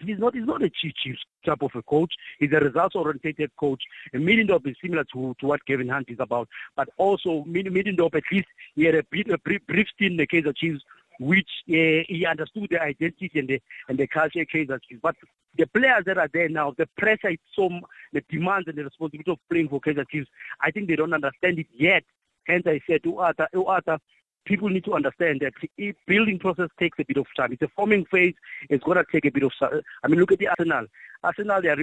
he's 0.00 0.18
not 0.18 0.34
he's 0.34 0.46
not 0.46 0.62
a 0.62 0.70
chief 0.70 0.92
chief 0.94 1.16
type 1.44 1.62
of 1.62 1.70
a 1.74 1.82
coach. 1.82 2.12
He's 2.38 2.52
a 2.52 2.60
results 2.60 2.96
oriented 2.96 3.50
coach. 3.58 3.82
And 4.12 4.26
Middendorp 4.26 4.66
is 4.66 4.76
similar 4.82 5.04
to, 5.12 5.34
to 5.40 5.46
what 5.46 5.64
Gavin 5.66 5.88
Hunt 5.88 6.08
is 6.10 6.18
about. 6.20 6.48
But 6.76 6.88
also 6.96 7.44
Mid- 7.46 7.66
Middendorp 7.66 8.14
at 8.14 8.24
least 8.32 8.48
he 8.74 8.84
had 8.84 8.94
a, 8.94 9.04
bit, 9.10 9.28
a 9.30 9.38
brief, 9.38 9.66
brief 9.66 9.86
stint 9.94 10.12
in 10.12 10.16
the 10.16 10.26
case 10.26 10.44
Kaizer 10.44 10.56
Chiefs 10.56 10.82
which 11.20 11.48
uh, 11.68 12.02
he 12.08 12.26
understood 12.28 12.68
the 12.70 12.82
identity 12.82 13.30
and 13.36 13.48
the 13.48 13.62
and 13.88 13.98
the 13.98 14.06
culture 14.06 14.40
of 14.40 14.48
Kaizer 14.48 14.80
Chiefs. 14.82 15.00
But 15.02 15.16
the 15.56 15.66
players 15.66 16.04
that 16.06 16.18
are 16.18 16.28
there 16.32 16.48
now, 16.48 16.74
the 16.76 16.88
pressure 16.98 17.30
is 17.30 17.38
so 17.54 17.68
the 18.12 18.22
demands 18.28 18.66
and 18.68 18.76
the 18.76 18.84
responsibility 18.84 19.30
of 19.30 19.38
playing 19.50 19.68
for 19.68 19.80
Kaizer 19.80 20.08
Chiefs, 20.10 20.28
I 20.60 20.70
think 20.70 20.88
they 20.88 20.96
don't 20.96 21.12
understand 21.12 21.58
it 21.58 21.68
yet. 21.72 22.02
Hence 22.46 22.64
I 22.66 22.80
said 22.86 23.02
to 23.04 23.18
Arthur, 23.18 23.48
Arthur, 23.66 23.98
people 24.44 24.68
need 24.68 24.84
to 24.84 24.94
understand 24.94 25.40
that 25.40 25.52
if 25.78 25.96
building 26.06 26.38
process 26.38 26.68
takes 26.78 26.98
a 26.98 27.04
bit 27.04 27.16
of 27.16 27.26
time. 27.36 27.52
It's 27.52 27.62
a 27.62 27.68
forming 27.68 28.04
phase. 28.06 28.34
It's 28.68 28.84
going 28.84 28.98
to 28.98 29.04
take 29.10 29.24
a 29.24 29.30
bit 29.30 29.42
of. 29.42 29.52
time. 29.58 29.80
I 30.02 30.08
mean, 30.08 30.20
look 30.20 30.32
at 30.32 30.38
the 30.38 30.48
Arsenal. 30.48 30.86
Arsenal, 31.22 31.62
they 31.62 31.68
are, 31.68 31.76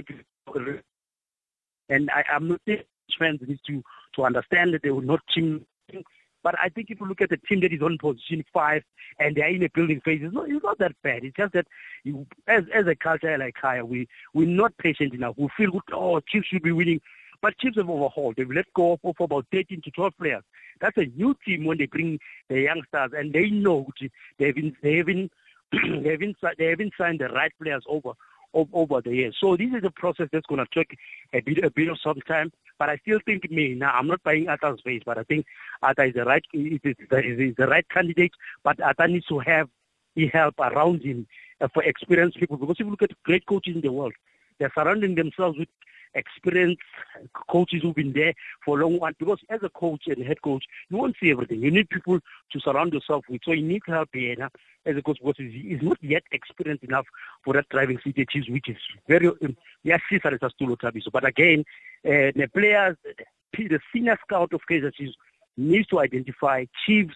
and 1.88 2.10
I, 2.10 2.24
I'm 2.32 2.48
not 2.48 2.60
saying 2.66 2.82
fans 3.18 3.40
need 3.46 3.60
to 3.66 3.82
to 4.16 4.24
understand 4.24 4.74
that 4.74 4.82
they 4.82 4.90
will 4.90 5.02
not 5.02 5.20
team 5.34 5.64
But 6.42 6.58
I 6.58 6.68
think 6.68 6.90
if 6.90 7.00
you 7.00 7.06
look 7.06 7.20
at 7.20 7.30
the 7.30 7.36
team 7.36 7.60
that 7.60 7.72
is 7.72 7.82
on 7.82 7.98
position 7.98 8.44
five 8.52 8.82
and 9.18 9.36
they're 9.36 9.48
in 9.48 9.62
a 9.62 9.68
building 9.68 10.00
phase, 10.04 10.20
it's 10.22 10.34
not, 10.34 10.48
it's 10.48 10.62
not 10.62 10.78
that 10.78 10.92
bad. 11.02 11.24
It's 11.24 11.36
just 11.36 11.52
that 11.52 11.66
you, 12.04 12.26
as 12.46 12.64
as 12.74 12.86
a 12.86 12.94
culture 12.94 13.36
like 13.38 13.54
Kaya, 13.60 13.84
we 13.84 14.08
we're 14.34 14.48
not 14.48 14.76
patient 14.78 15.14
enough. 15.14 15.34
We 15.36 15.48
feel. 15.56 15.80
Oh, 15.92 16.20
Chiefs 16.20 16.48
should 16.48 16.62
be 16.62 16.72
winning. 16.72 17.00
But 17.42 17.58
Chiefs 17.58 17.76
have 17.76 17.90
overhauled. 17.90 18.36
They've 18.36 18.48
let 18.50 18.72
go 18.72 18.98
of 19.04 19.14
about 19.20 19.46
13 19.52 19.82
to 19.82 19.90
12 19.90 20.12
players. 20.18 20.44
That's 20.80 20.96
a 20.96 21.06
new 21.06 21.36
team 21.44 21.64
when 21.64 21.76
they 21.76 21.86
bring 21.86 22.18
the 22.48 22.60
youngsters, 22.60 23.10
and 23.16 23.32
they 23.32 23.50
know 23.50 23.88
they 24.38 24.46
haven't 24.46 24.76
they 24.82 24.96
haven't 24.96 25.32
they 25.72 26.10
haven't 26.10 26.36
they 26.56 26.66
haven't 26.66 26.92
signed 26.96 27.20
the 27.20 27.28
right 27.28 27.52
players 27.60 27.84
over 27.88 28.12
over 28.54 29.00
the 29.00 29.14
years. 29.14 29.36
So 29.40 29.56
this 29.56 29.70
is 29.72 29.82
a 29.84 29.90
process 29.90 30.28
that's 30.32 30.46
going 30.46 30.64
to 30.64 30.66
take 30.72 30.98
a 31.32 31.40
bit 31.40 31.64
a 31.64 31.70
bit 31.70 31.88
of 31.88 31.98
some 32.00 32.20
time. 32.26 32.52
But 32.78 32.90
I 32.90 32.96
still 32.98 33.18
think 33.24 33.50
me 33.50 33.74
now. 33.74 33.92
I'm 33.92 34.06
not 34.06 34.22
buying 34.22 34.48
Atta's 34.48 34.80
face, 34.82 35.02
but 35.04 35.18
I 35.18 35.22
think 35.24 35.46
Atta 35.82 36.04
is 36.04 36.14
the 36.14 36.24
right 36.24 36.44
is, 36.52 36.80
is, 36.84 36.96
is 37.10 37.56
the 37.56 37.66
right 37.66 37.88
candidate. 37.88 38.32
But 38.62 38.80
Atta 38.80 39.08
needs 39.08 39.26
to 39.26 39.40
have 39.40 39.68
help 40.32 40.54
around 40.60 41.02
him 41.02 41.26
uh, 41.60 41.68
for 41.72 41.82
experienced 41.82 42.38
people. 42.38 42.56
Because 42.56 42.76
if 42.78 42.86
you 42.86 42.90
look 42.90 43.02
at 43.02 43.22
great 43.22 43.46
coaches 43.46 43.74
in 43.74 43.80
the 43.80 43.92
world, 43.92 44.12
they're 44.58 44.72
surrounding 44.74 45.14
themselves 45.14 45.58
with 45.58 45.68
experienced 46.14 46.82
coaches 47.50 47.82
who've 47.82 47.94
been 47.94 48.12
there 48.12 48.34
for 48.64 48.80
a 48.80 48.86
long 48.86 49.00
time. 49.00 49.16
Because 49.18 49.38
as 49.48 49.60
a 49.62 49.68
coach 49.68 50.04
and 50.06 50.24
head 50.24 50.42
coach, 50.42 50.64
you 50.88 50.96
won't 50.96 51.16
see 51.20 51.30
everything. 51.30 51.62
You 51.62 51.70
need 51.70 51.88
people 51.88 52.18
to 52.52 52.60
surround 52.60 52.92
yourself 52.92 53.24
with. 53.28 53.42
So 53.44 53.52
you 53.52 53.62
need 53.62 53.82
to 53.86 53.92
help 53.92 54.10
here 54.12 54.48
as 54.84 54.96
a 54.96 55.02
coach 55.02 55.18
because 55.18 55.36
he's 55.38 55.82
not 55.82 55.98
yet 56.02 56.24
experienced 56.32 56.84
enough 56.84 57.06
for 57.44 57.54
that 57.54 57.68
driving 57.68 57.98
seat 58.02 58.18
at 58.18 58.50
which 58.50 58.68
is 58.68 58.76
very, 59.08 59.30
yes, 59.82 60.00
But 60.10 61.24
again, 61.24 61.64
uh, 62.04 62.32
the 62.34 62.48
players, 62.52 62.96
the 63.52 63.80
senior 63.92 64.18
scout 64.24 64.52
of 64.52 64.60
Kaizer 64.68 64.92
Chiefs 64.94 65.14
needs 65.56 65.86
to 65.88 66.00
identify 66.00 66.64
Chiefs 66.86 67.14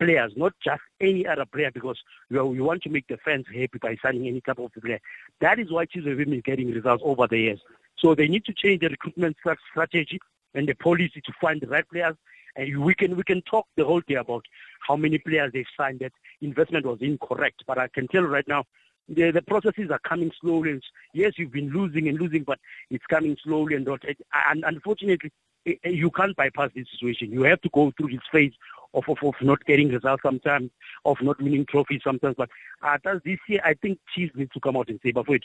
players, 0.00 0.32
not 0.36 0.52
just 0.62 0.82
any 1.00 1.26
other 1.26 1.44
player, 1.44 1.70
because 1.72 1.98
we, 2.30 2.40
we 2.40 2.60
want 2.60 2.82
to 2.82 2.90
make 2.90 3.06
the 3.08 3.16
fans 3.24 3.46
happy 3.46 3.78
by 3.80 3.96
signing 4.02 4.26
any 4.26 4.40
type 4.40 4.58
of 4.58 4.72
player. 4.82 5.00
That 5.40 5.58
is 5.58 5.70
why 5.70 5.86
Chiefs 5.86 6.06
have 6.06 6.16
been 6.16 6.40
getting 6.40 6.70
results 6.70 7.02
over 7.04 7.26
the 7.26 7.38
years. 7.38 7.60
So 7.96 8.14
they 8.14 8.28
need 8.28 8.44
to 8.46 8.52
change 8.52 8.80
the 8.80 8.88
recruitment 8.88 9.36
strategy 9.70 10.18
and 10.54 10.68
the 10.68 10.74
policy 10.74 11.20
to 11.24 11.32
find 11.40 11.60
the 11.60 11.66
right 11.68 11.88
players. 11.88 12.16
And 12.56 12.84
we 12.84 12.94
can 12.94 13.16
we 13.16 13.24
can 13.24 13.42
talk 13.42 13.66
the 13.76 13.84
whole 13.84 14.02
day 14.06 14.14
about 14.14 14.44
how 14.86 14.96
many 14.96 15.18
players 15.18 15.52
they've 15.52 15.66
signed. 15.76 16.00
That 16.00 16.12
investment 16.40 16.86
was 16.86 16.98
incorrect, 17.00 17.64
but 17.66 17.78
I 17.78 17.88
can 17.88 18.06
tell 18.08 18.22
right 18.22 18.46
now 18.46 18.64
the, 19.08 19.30
the 19.32 19.42
processes 19.42 19.90
are 19.90 19.98
coming 20.00 20.30
slowly. 20.40 20.80
Yes, 21.12 21.32
you've 21.36 21.52
been 21.52 21.70
losing 21.70 22.08
and 22.08 22.18
losing, 22.18 22.44
but 22.44 22.58
it's 22.90 23.04
coming 23.06 23.36
slowly 23.42 23.74
and 23.74 23.84
not. 23.84 24.02
And 24.48 24.64
unfortunately, 24.64 25.32
you 25.84 26.10
can't 26.10 26.36
bypass 26.36 26.70
this 26.74 26.86
situation. 26.92 27.32
You 27.32 27.42
have 27.42 27.60
to 27.62 27.70
go 27.70 27.92
through 27.96 28.10
this 28.10 28.20
phase 28.30 28.52
of, 28.92 29.04
of, 29.08 29.18
of 29.22 29.34
not 29.40 29.64
getting 29.64 29.88
results 29.88 30.22
sometimes, 30.22 30.70
of 31.04 31.16
not 31.22 31.40
winning 31.40 31.66
trophies 31.66 32.02
sometimes. 32.04 32.36
But 32.36 32.50
uh, 32.82 32.98
this 33.24 33.38
year, 33.48 33.60
I 33.64 33.74
think 33.74 33.98
Chiefs 34.14 34.36
need 34.36 34.52
to 34.52 34.60
come 34.60 34.76
out 34.76 34.88
and 34.88 35.00
say, 35.02 35.10
but 35.10 35.28
wait, 35.28 35.44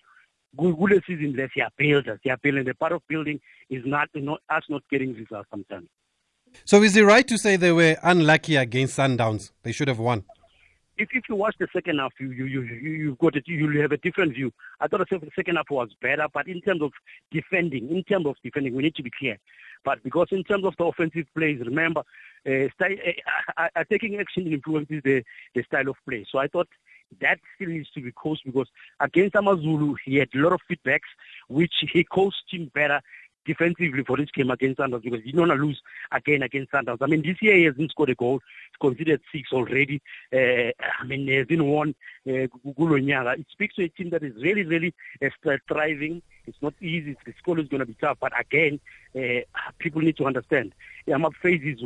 kule 0.58 1.02
season 1.06 1.36
le 1.36 1.48
siyabuilda 1.48 2.18
siyabuilda 2.24 2.60
and 2.60 2.68
the 2.68 2.74
part 2.74 2.94
of 2.94 3.02
building 3.08 3.40
is 3.70 3.86
not, 3.86 4.10
not 4.16 4.40
us 4.50 4.64
not 4.70 4.84
getting 4.90 5.14
results 5.14 5.50
sometimes 5.50 5.88
so 6.66 6.84
is 6.84 6.98
it 6.98 7.04
right 7.04 7.28
to 7.28 7.38
say 7.38 7.58
they 7.58 7.72
were 7.72 7.98
unlucky 8.04 8.56
against 8.56 8.98
sundowns 8.98 9.52
they 9.64 9.72
should 9.72 9.88
have 9.88 10.00
won 10.00 10.24
if, 11.00 11.10
if 11.14 11.24
you 11.30 11.36
watch 11.36 11.56
the 11.60 11.68
second 11.72 12.00
half, 12.00 12.12
you 12.20 12.32
you 12.32 12.46
you 12.46 12.62
you've 12.62 13.18
got 13.18 13.36
it. 13.36 13.48
You 13.48 13.82
have 13.82 13.94
a 13.94 13.98
different 13.98 14.34
view. 14.34 14.52
I 14.82 14.88
thought 14.88 15.08
the 15.10 15.32
second 15.36 15.56
half 15.56 15.70
was 15.70 15.90
better, 16.02 16.28
but 16.34 16.48
in 16.48 16.62
terms 16.62 16.82
of 16.82 16.92
defending, 17.32 17.90
in 17.90 18.04
terms 18.04 18.26
of 18.26 18.36
defending, 18.44 18.76
we 18.76 18.84
need 18.84 18.96
to 18.96 19.04
be 19.04 19.12
clear. 19.18 19.38
But 19.86 20.04
because 20.04 20.28
in 20.32 20.44
terms 20.44 20.66
of 20.66 20.76
the 20.78 20.84
offensive 20.84 21.26
plays, 21.36 21.62
remember, 21.62 22.02
uh, 22.46 22.68
style, 22.76 22.98
uh, 23.58 23.68
uh, 23.76 23.84
taking 23.90 24.20
action 24.20 24.52
influences 24.52 25.02
the 25.04 25.24
the 25.56 25.64
style 25.64 25.88
of 25.88 25.96
play. 26.08 26.26
So 26.30 26.38
I 26.38 26.48
thought 26.48 26.68
that 27.22 27.40
still 27.56 27.70
needs 27.70 27.90
to 27.92 28.02
be 28.02 28.12
coached 28.12 28.46
because 28.46 28.68
against 29.00 29.36
Amazulu, 29.36 29.96
he 30.06 30.16
had 30.16 30.30
a 30.34 30.38
lot 30.38 30.54
of 30.54 30.62
feedbacks, 30.70 31.10
which 31.48 31.74
he 31.92 32.04
coached 32.04 32.44
him 32.50 32.72
better 32.74 33.02
defensively 33.46 34.04
for 34.04 34.18
this 34.18 34.30
game 34.32 34.52
against 34.52 34.80
Sundowns 34.80 35.02
because 35.04 35.22
he 35.24 35.32
didn't 35.32 35.48
want 35.48 35.52
to 35.52 35.66
lose 35.66 35.82
again 36.12 36.44
against 36.44 36.72
Sundowns. 36.72 37.00
I 37.02 37.08
mean, 37.08 37.24
this 37.24 37.42
year 37.42 37.56
he 37.56 37.64
hasn't 37.64 37.92
scored 37.92 38.10
a 38.10 38.16
goal. 38.16 38.40
He's 38.70 38.90
considered 38.90 39.22
six 39.32 39.52
already. 39.52 40.02
Uh, 40.32 40.72
I 41.02 41.06
mean, 41.06 41.28
he 41.28 41.34
hasn't 41.34 41.64
won 41.64 41.96
uh, 42.28 42.48
It 42.48 43.48
speaks 43.52 43.76
to 43.76 43.84
a 43.84 43.90
team 43.90 44.12
that 44.12 44.24
is 44.24 44.36
really, 44.36 44.64
really 44.64 44.94
uh, 45.24 45.58
thriving. 45.68 46.22
It's 46.46 46.62
not 46.62 46.74
easy. 46.82 47.16
The 47.26 47.34
school 47.38 47.60
is 47.60 47.68
going 47.68 47.80
to 47.80 47.86
be 47.86 47.96
tough. 48.00 48.18
But 48.20 48.32
again, 48.40 48.80
uh, 49.16 49.42
people 49.78 50.02
need 50.02 50.18
to 50.18 50.26
understand. 50.26 50.74
I'm 51.12 51.26
a 51.26 51.32
phases. 51.32 51.82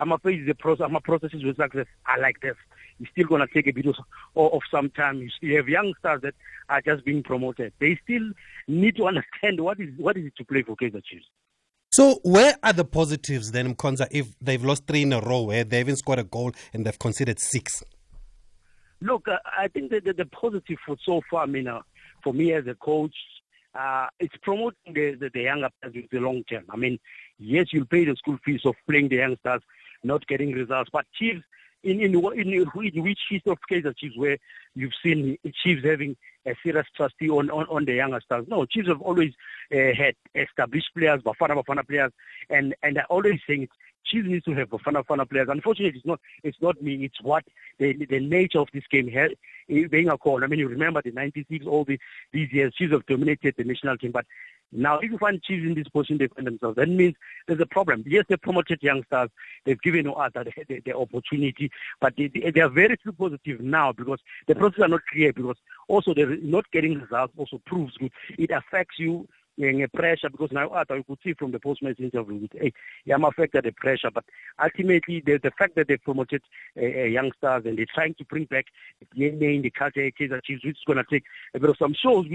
I'm 0.00 0.12
a 0.12 0.18
phases. 0.18 0.46
The 0.46 0.54
process. 0.54 0.86
I'm 0.86 0.96
a 0.96 1.00
processes 1.00 1.44
with 1.44 1.56
success. 1.56 1.86
I 2.06 2.18
like 2.18 2.40
this 2.40 2.56
it's 3.00 3.10
still 3.10 3.26
going 3.26 3.46
to 3.46 3.52
take 3.52 3.66
a 3.66 3.72
bit 3.72 3.86
of, 3.86 3.96
of 4.36 4.62
some 4.70 4.90
time. 4.90 5.18
You 5.18 5.30
still 5.30 5.56
have 5.56 5.68
youngsters 5.68 6.20
that 6.22 6.34
are 6.68 6.80
just 6.80 7.04
being 7.04 7.22
promoted. 7.22 7.72
They 7.78 7.98
still 8.04 8.30
need 8.66 8.96
to 8.96 9.06
understand 9.06 9.60
what 9.60 9.80
is 9.80 9.90
what 9.96 10.16
is 10.16 10.26
it 10.26 10.36
to 10.36 10.44
play 10.44 10.62
for 10.62 10.76
Kaizer 10.76 11.02
Chiefs. 11.04 11.26
So 11.90 12.20
where 12.22 12.56
are 12.62 12.72
the 12.72 12.84
positives 12.84 13.52
then, 13.52 13.74
Mkhonza, 13.74 14.08
if 14.10 14.38
they've 14.40 14.62
lost 14.62 14.86
three 14.86 15.02
in 15.02 15.12
a 15.12 15.20
row 15.20 15.42
where 15.42 15.64
they 15.64 15.78
haven't 15.78 15.96
scored 15.96 16.18
a 16.18 16.24
goal 16.24 16.52
and 16.72 16.84
they've 16.84 16.98
conceded 16.98 17.38
six? 17.38 17.82
Look, 19.00 19.26
I 19.28 19.68
think 19.68 19.90
that 19.92 20.04
the, 20.04 20.12
the, 20.12 20.26
positive 20.26 20.76
for 20.84 20.96
so 21.02 21.22
far, 21.30 21.44
I 21.44 21.46
mean, 21.46 21.66
uh, 21.66 21.80
for 22.22 22.34
me 22.34 22.52
as 22.52 22.66
a 22.66 22.74
coach, 22.74 23.14
uh, 23.74 24.06
it's 24.18 24.36
promoting 24.42 24.94
the, 24.94 25.14
the, 25.14 25.30
the 25.32 25.42
younger 25.42 25.68
players 25.80 25.96
in 25.96 26.08
the 26.10 26.20
long 26.20 26.44
term. 26.44 26.64
I 26.70 26.76
mean, 26.76 26.98
yes, 27.38 27.66
you'll 27.72 27.86
pay 27.86 28.04
the 28.04 28.16
school 28.16 28.38
fees 28.44 28.62
of 28.64 28.74
playing 28.88 29.08
the 29.08 29.16
youngsters, 29.16 29.62
not 30.02 30.26
getting 30.26 30.52
results, 30.52 30.90
but 30.92 31.06
Chiefs 31.14 31.42
in 31.84 32.00
in 32.00 32.14
in, 32.14 32.52
in 32.52 32.66
which 32.74 33.18
history 33.28 33.52
of 33.52 33.58
Kaizer 33.70 33.96
Chiefs 33.96 34.16
where 34.16 34.38
you've 34.74 34.92
seen 35.02 35.38
Chiefs 35.62 35.84
having 35.84 36.16
a 36.46 36.54
serious 36.62 36.86
trustee 36.96 37.30
on, 37.30 37.50
on, 37.50 37.66
on 37.68 37.84
the 37.84 37.94
younger 37.94 38.20
stars. 38.20 38.46
No, 38.48 38.64
Chiefs 38.64 38.88
have 38.88 39.00
always 39.00 39.32
uh, 39.72 39.94
had 39.96 40.14
established 40.34 40.90
players, 40.96 41.22
Bafana 41.22 41.62
Bafana 41.62 41.86
players, 41.86 42.12
and 42.50 42.74
and 42.82 42.98
I 42.98 43.02
always 43.04 43.40
it. 43.48 43.70
Chiefs 44.08 44.28
needs 44.28 44.44
to 44.46 44.54
have 44.54 44.68
Bafana 44.70 45.04
Bafana 45.04 45.28
players. 45.28 45.48
Unfortunately, 45.50 45.98
it's 45.98 46.06
not 46.06 46.20
it's 46.42 46.60
not 46.60 46.80
me. 46.82 47.04
It's 47.04 47.20
what 47.22 47.44
the 47.78 47.92
the 48.06 48.20
nature 48.20 48.60
of 48.60 48.68
this 48.72 48.84
game 48.90 49.08
has 49.08 49.30
eh, 49.70 49.86
being 49.90 50.08
a 50.08 50.18
call. 50.18 50.42
I 50.42 50.46
mean, 50.46 50.58
you 50.58 50.68
remember 50.68 51.02
the 51.02 51.12
96, 51.12 51.66
all 51.66 51.84
the, 51.84 51.98
these 52.32 52.52
years, 52.52 52.74
Chiefs 52.74 52.92
have 52.92 53.06
dominated 53.06 53.54
the 53.56 53.64
national 53.64 53.96
team, 53.98 54.12
but 54.12 54.26
now, 54.70 54.98
if 54.98 55.10
you 55.10 55.18
find 55.18 55.42
Chiefs 55.42 55.66
in 55.66 55.74
this 55.74 55.88
position, 55.88 56.18
they 56.18 56.28
find 56.28 56.46
themselves. 56.46 56.76
That 56.76 56.88
means 56.88 57.14
there's 57.46 57.60
a 57.60 57.66
problem. 57.66 58.04
Yes, 58.06 58.24
they 58.28 58.36
promoted 58.36 58.82
youngsters. 58.82 59.30
They've 59.64 59.80
given 59.80 60.12
other 60.14 60.44
the, 60.44 60.52
the, 60.68 60.80
the 60.80 60.96
opportunity, 60.96 61.70
but 62.00 62.14
they, 62.16 62.28
they, 62.28 62.60
are 62.60 62.68
very 62.68 62.96
few 63.02 63.12
positive 63.12 63.60
now 63.60 63.92
because 63.92 64.20
the 64.46 64.54
process 64.54 64.82
are 64.82 64.88
not 64.88 65.00
clear. 65.10 65.32
Because 65.32 65.56
also 65.88 66.12
they're 66.12 66.36
not 66.36 66.70
getting 66.70 67.00
results. 67.00 67.32
Also 67.38 67.60
proves 67.64 67.96
good. 67.96 68.12
It 68.36 68.50
affects 68.50 68.98
you 68.98 69.26
pressure 69.92 70.28
because 70.30 70.50
now 70.52 70.72
I 70.72 70.84
could 70.84 71.18
see 71.22 71.34
from 71.34 71.52
the 71.52 71.58
post-match 71.58 71.98
interview 72.00 72.36
with 72.36 72.52
hey, 72.52 72.72
yeah, 73.04 73.16
I'm 73.16 73.24
affected 73.24 73.64
the 73.64 73.72
pressure, 73.72 74.10
but 74.12 74.24
ultimately 74.62 75.22
the, 75.24 75.38
the 75.38 75.50
fact 75.58 75.74
that 75.76 75.88
they 75.88 75.96
promoted 75.96 76.42
uh, 76.76 76.84
uh, 76.84 77.04
youngsters 77.04 77.64
and 77.66 77.78
they're 77.78 77.86
trying 77.92 78.14
to 78.14 78.24
bring 78.24 78.44
back 78.44 78.66
the 79.00 79.06
DNA 79.20 79.56
in 79.56 79.62
the 79.62 79.70
culture, 79.70 80.10
Kaizer 80.18 80.42
Chiefs, 80.44 80.64
which 80.64 80.76
is 80.76 80.84
going 80.86 80.98
to 80.98 81.04
take 81.10 81.24
a 81.54 81.60
bit 81.60 81.70
of 81.70 81.76
some 81.76 81.94
shows. 81.94 82.26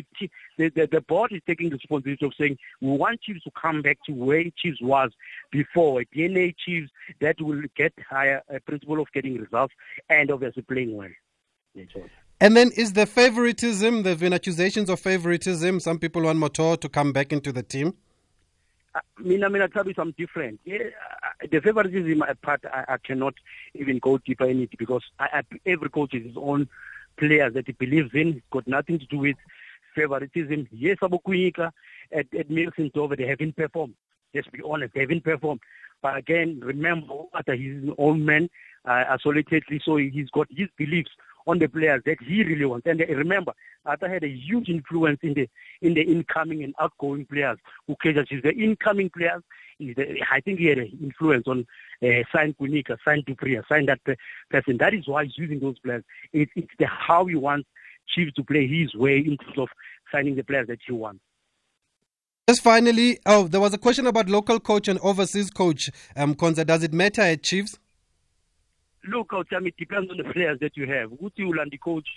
The, 0.58 0.70
the, 0.70 0.88
the 0.92 1.02
board 1.02 1.32
is 1.32 1.42
taking 1.48 1.70
the 1.70 1.76
responsibility 1.78 2.26
of 2.26 2.34
saying 2.38 2.58
we 2.82 2.98
want 2.98 3.22
Chiefs 3.22 3.44
to 3.44 3.52
come 3.60 3.82
back 3.82 3.98
to 4.06 4.14
where 4.14 4.44
Chiefs 4.58 4.82
was 4.82 5.12
before. 5.52 6.02
A 6.02 6.06
DNA 6.06 6.56
Chiefs 6.58 6.92
that 7.22 7.42
will 7.42 7.62
get 7.76 7.94
higher 8.10 8.42
a 8.50 8.60
principle 8.60 9.02
of 9.02 9.12
getting 9.14 9.38
results 9.38 9.74
and 10.10 10.32
obviously 10.32 10.64
playing 10.64 10.96
well. 10.96 11.10
And 12.40 12.58
then 12.58 12.72
is 12.76 12.94
the 12.94 13.06
favoritism, 13.06 14.04
there 14.04 14.12
have 14.12 14.20
been 14.20 14.34
accusations 14.34 14.90
of 14.90 15.00
favoritism. 15.00 15.80
Some 15.80 16.00
people 16.00 16.24
want 16.24 16.40
Motor 16.40 16.76
to 16.76 16.90
come 16.90 17.14
back 17.14 17.32
into 17.32 17.52
the 17.52 17.64
team. 17.64 17.94
I 18.96 19.02
mean, 19.20 19.44
I 19.44 19.48
mean, 19.48 19.62
I'll 19.62 19.70
tell 19.70 19.88
you 19.88 19.94
something 19.94 20.14
different. 20.18 20.60
Yeah, 20.66 20.78
uh, 21.24 21.48
the 21.50 21.62
favoritism 21.62 22.24
part, 22.42 22.64
I, 22.66 22.86
I 22.90 22.98
cannot 22.98 23.34
even 23.74 23.98
go 24.00 24.20
deeper 24.20 24.46
in 24.46 24.62
it 24.62 24.78
because 24.78 25.04
I, 25.20 25.30
I, 25.34 25.42
every 25.66 25.90
coach 25.90 26.14
is 26.14 26.26
his 26.26 26.38
own 26.38 26.68
players 27.18 27.54
that 27.54 27.66
he 27.66 27.72
believes 27.72 28.14
in. 28.14 28.30
It's 28.30 28.46
got 28.52 28.68
nothing 28.68 29.00
to 29.00 29.06
do 29.08 29.18
with 29.20 29.38
favoritism. 29.96 30.68
Yes, 30.72 30.98
Abokuika 31.02 31.72
at, 32.12 32.34
at 32.34 32.50
Milton 32.50 32.92
Dover, 32.94 33.16
they 33.16 33.26
haven't 33.26 33.56
performed. 33.56 33.96
Let's 34.34 34.48
be 34.48 34.62
honest, 34.64 34.94
they 34.94 35.02
haven't 35.02 35.24
performed. 35.24 35.62
But 36.02 36.18
again, 36.18 36.60
remember 36.62 37.14
he's 37.48 37.84
an 37.84 37.96
old 37.98 38.20
man, 38.20 38.50
uh, 38.86 39.06
isolatedly, 39.18 39.82
so 39.84 39.98
he's 39.98 40.30
got 40.30 40.48
his 40.52 40.68
beliefs 40.78 41.12
on 41.48 41.60
the 41.60 41.68
players 41.68 42.02
that 42.06 42.18
he 42.22 42.44
really 42.44 42.66
wants. 42.66 42.88
And 42.88 43.00
remember, 43.00 43.54
Atta 43.86 44.08
had 44.08 44.24
a 44.24 44.30
huge 44.30 44.70
influence 44.70 45.20
in 45.24 45.34
the 45.34 45.50
in 45.82 45.94
the 45.94 46.02
incoming 46.02 46.64
and 46.64 46.74
outgoing 46.80 47.26
players 47.26 47.58
who 47.88 47.96
Kaizer 48.04 48.28
Chiefs. 48.28 48.44
The 48.44 48.54
incoming 48.54 49.10
players, 49.10 49.42
the, 49.80 50.22
I 50.32 50.40
think 50.40 50.60
he 50.60 50.68
had 50.68 50.80
an 50.80 50.98
influence 51.02 51.48
on 51.48 51.66
uh, 52.02 52.24
Sign 52.34 52.56
Kwinika, 52.60 52.98
Sign 53.06 53.24
Du 53.26 53.36
Preez, 53.36 53.68
Sign 53.68 53.86
that 53.88 54.00
person. 54.50 54.78
That 54.78 54.94
is 54.94 55.08
why 55.08 55.26
he's 55.26 55.38
using 55.38 55.60
those 55.60 55.80
players. 55.80 56.04
It, 56.32 56.50
it's 56.56 56.72
the 56.80 56.88
how 56.88 57.26
he 57.26 57.36
wants 57.36 57.68
Chiefs 58.08 58.34
to 58.34 58.44
play 58.44 58.68
his 58.68 58.94
way 58.96 59.18
in 59.18 59.38
terms 59.38 59.58
of 59.58 59.70
signing 60.12 60.36
the 60.36 60.44
players 60.44 60.68
that 60.68 60.80
he 60.86 60.94
wants. 60.94 61.22
Just 62.48 62.62
finally, 62.62 63.20
oh, 63.26 63.48
there 63.48 63.62
was 63.62 63.74
a 63.74 63.78
question 63.78 64.06
about 64.06 64.28
local 64.28 64.60
coach 64.60 64.90
and 64.90 65.00
overseas 65.00 65.50
coach. 65.50 65.90
Um, 66.16 66.36
Konza, 66.36 66.66
does 66.66 66.84
it 66.84 66.92
matter 66.92 67.22
at 67.22 67.42
Chiefs? 67.42 67.80
Look, 69.08 69.32
I'll 69.32 69.44
it 69.66 69.78
depends 69.78 70.10
on 70.12 70.18
the 70.18 70.24
players 70.24 70.60
that 70.60 70.78
you 70.78 70.88
have. 70.88 71.12
Ukuthi 71.12 71.40
ulandi 71.40 71.80
coach 71.80 72.08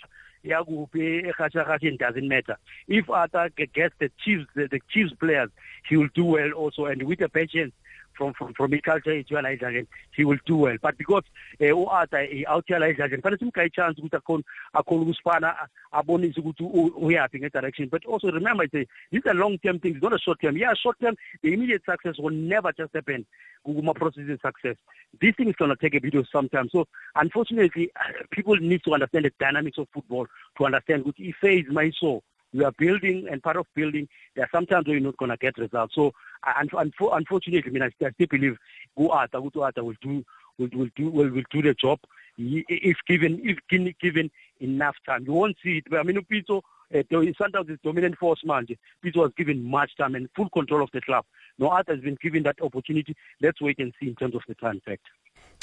yakuphi 0.45 1.31
ehashahasha 1.31 1.83
it 1.83 1.97
doesn't 1.99 2.27
matter. 2.27 2.57
If 2.87 3.09
Arthur 3.09 3.49
gets 3.49 3.95
the 3.99 4.11
Chiefs, 4.23 4.45
the, 4.55 4.67
the 4.67 4.81
Chiefs 4.89 5.13
players, 5.19 5.49
he 5.87 5.97
will 5.97 6.09
do 6.13 6.25
well 6.25 6.51
also, 6.51 6.85
and 6.85 7.03
with 7.03 7.19
the 7.19 7.29
patience 7.29 7.73
from 8.17 8.33
from 8.33 8.53
from 8.53 8.73
i-culture 8.73 9.15
yethu 9.17 9.35
yala 9.37 9.51
idlagen 9.57 9.87
he 10.15 10.25
will 10.25 10.39
do 10.45 10.57
well. 10.57 10.77
But 10.81 10.97
because 10.97 11.23
eh 11.59 11.67
u-arthur 11.67 12.23
out 12.47 12.67
yala 12.67 12.93
idlagen 12.93 13.21
fanele 13.21 13.39
simka 13.43 13.65
i-chance 13.69 13.99
ukuthi 14.01 14.17
akhona 14.21 14.43
akhona 14.81 15.05
ukusifana 15.05 15.53
abonise 15.93 16.39
ukuthi 16.41 16.63
uyaphi 17.07 17.39
nge-direction. 17.41 17.89
But 17.89 18.05
also 18.05 18.31
remember 18.31 18.63
it's 18.63 18.73
a, 18.73 18.85
these 19.11 19.25
are 19.27 19.33
long 19.33 19.57
term 19.59 19.79
things 19.79 20.01
not 20.01 20.13
a 20.13 20.19
short 20.19 20.41
term 20.41 20.57
yeah 20.57 20.73
short 20.73 20.99
term 20.99 21.15
the 21.43 21.53
immediate 21.53 21.83
success 21.85 22.15
will 22.17 22.37
never 22.53 22.71
just 22.73 22.93
happen 22.93 23.25
kuma 23.65 23.93
processes 23.93 24.39
success. 24.41 24.75
This 25.21 25.35
thing 25.35 25.49
is 25.49 25.55
to 25.57 25.75
take 25.81 25.95
a 25.95 25.99
bit 25.99 26.15
of 26.15 26.27
some 26.31 26.49
time. 26.49 26.69
So 26.71 26.87
unfortunately 27.15 27.91
people 28.31 28.55
need 28.57 28.83
to 28.85 28.93
understand 28.93 29.25
the 29.25 29.31
dynamics 29.39 29.77
of 29.77 29.87
football 29.93 30.25
to 30.57 30.65
understand 30.65 31.05
ukuthi 31.05 31.29
i-phase 31.29 31.67
mayiso 31.69 32.21
we 32.53 32.63
are 32.63 32.71
building 32.77 33.27
and 33.29 33.41
part 33.43 33.57
of 33.57 33.65
building 33.75 34.07
there 34.35 34.45
are 34.45 34.49
sometimes 34.51 34.87
you're 34.87 34.99
not 34.99 35.17
going 35.17 35.31
to 35.31 35.37
get 35.37 35.57
results. 35.57 35.95
So 35.95 36.13
unfortunately 36.45 37.63
I 37.65 37.69
mean 37.69 37.83
I 37.83 37.89
still 37.89 38.27
believe 38.27 38.57
u-Arthur 38.97 39.39
ukuthi 39.39 39.55
u-Arthur 39.55 39.83
will 39.83 39.95
do 40.01 40.23
will, 40.57 40.69
will 40.73 40.89
do 40.95 41.09
will, 41.09 41.29
will 41.29 41.43
do 41.51 41.61
the 41.61 41.73
job. 41.73 41.99
If 42.37 42.97
given 43.07 43.41
if 43.43 43.57
given 43.99 44.31
enough 44.59 44.95
time 45.05 45.25
you 45.25 45.33
won't 45.33 45.57
see 45.63 45.77
it. 45.77 45.85
But 45.89 45.99
I 45.99 46.03
mean 46.03 46.17
Pitso 46.31 46.61
uh, 46.93 47.03
Sundowns 47.39 47.69
is 47.69 47.79
dominant 47.83 48.17
force 48.17 48.41
manje 48.45 48.77
Pitso 49.03 49.17
was 49.17 49.31
given 49.37 49.63
much 49.63 49.95
time 49.97 50.15
and 50.15 50.29
full 50.35 50.49
control 50.49 50.83
of 50.83 50.89
the 50.93 51.01
club. 51.01 51.25
No 51.59 51.69
Arthur 51.69 51.95
has 51.95 52.01
been 52.01 52.17
given 52.21 52.43
that 52.43 52.61
opportunity. 52.61 53.15
Let's 53.41 53.61
wait 53.61 53.79
and 53.79 53.93
see 53.99 54.07
in 54.07 54.15
terms 54.15 54.35
of 54.35 54.43
the 54.47 54.55
time 54.55 54.81
factor 54.85 55.11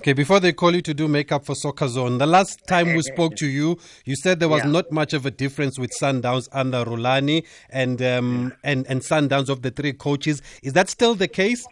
Okay, 0.00 0.12
before 0.12 0.40
they 0.40 0.52
call 0.52 0.74
you 0.74 0.82
to 0.82 0.92
do 0.92 1.06
makeup 1.06 1.46
for 1.46 1.54
Soccer 1.54 1.86
Zone, 1.86 2.18
the 2.18 2.26
last 2.26 2.66
time 2.66 2.94
we 2.94 3.02
spoke 3.14 3.36
to 3.36 3.46
you, 3.46 3.78
you 4.04 4.16
said 4.16 4.40
there 4.40 4.48
was 4.48 4.64
yeah. 4.64 4.70
not 4.70 4.90
much 4.90 5.12
of 5.12 5.24
a 5.24 5.30
difference 5.30 5.78
with 5.78 5.92
Sundowns 5.98 6.48
under 6.52 6.84
Rhulani 6.84 7.46
and 7.70 8.02
um, 8.02 8.52
and 8.64 8.86
and 8.88 9.00
Sundowns 9.02 9.48
of 9.48 9.62
the 9.62 9.70
three 9.70 9.92
coaches. 9.92 10.42
Is 10.62 10.72
that 10.72 10.88
still 10.88 11.14
the 11.14 11.28
case? 11.28 11.64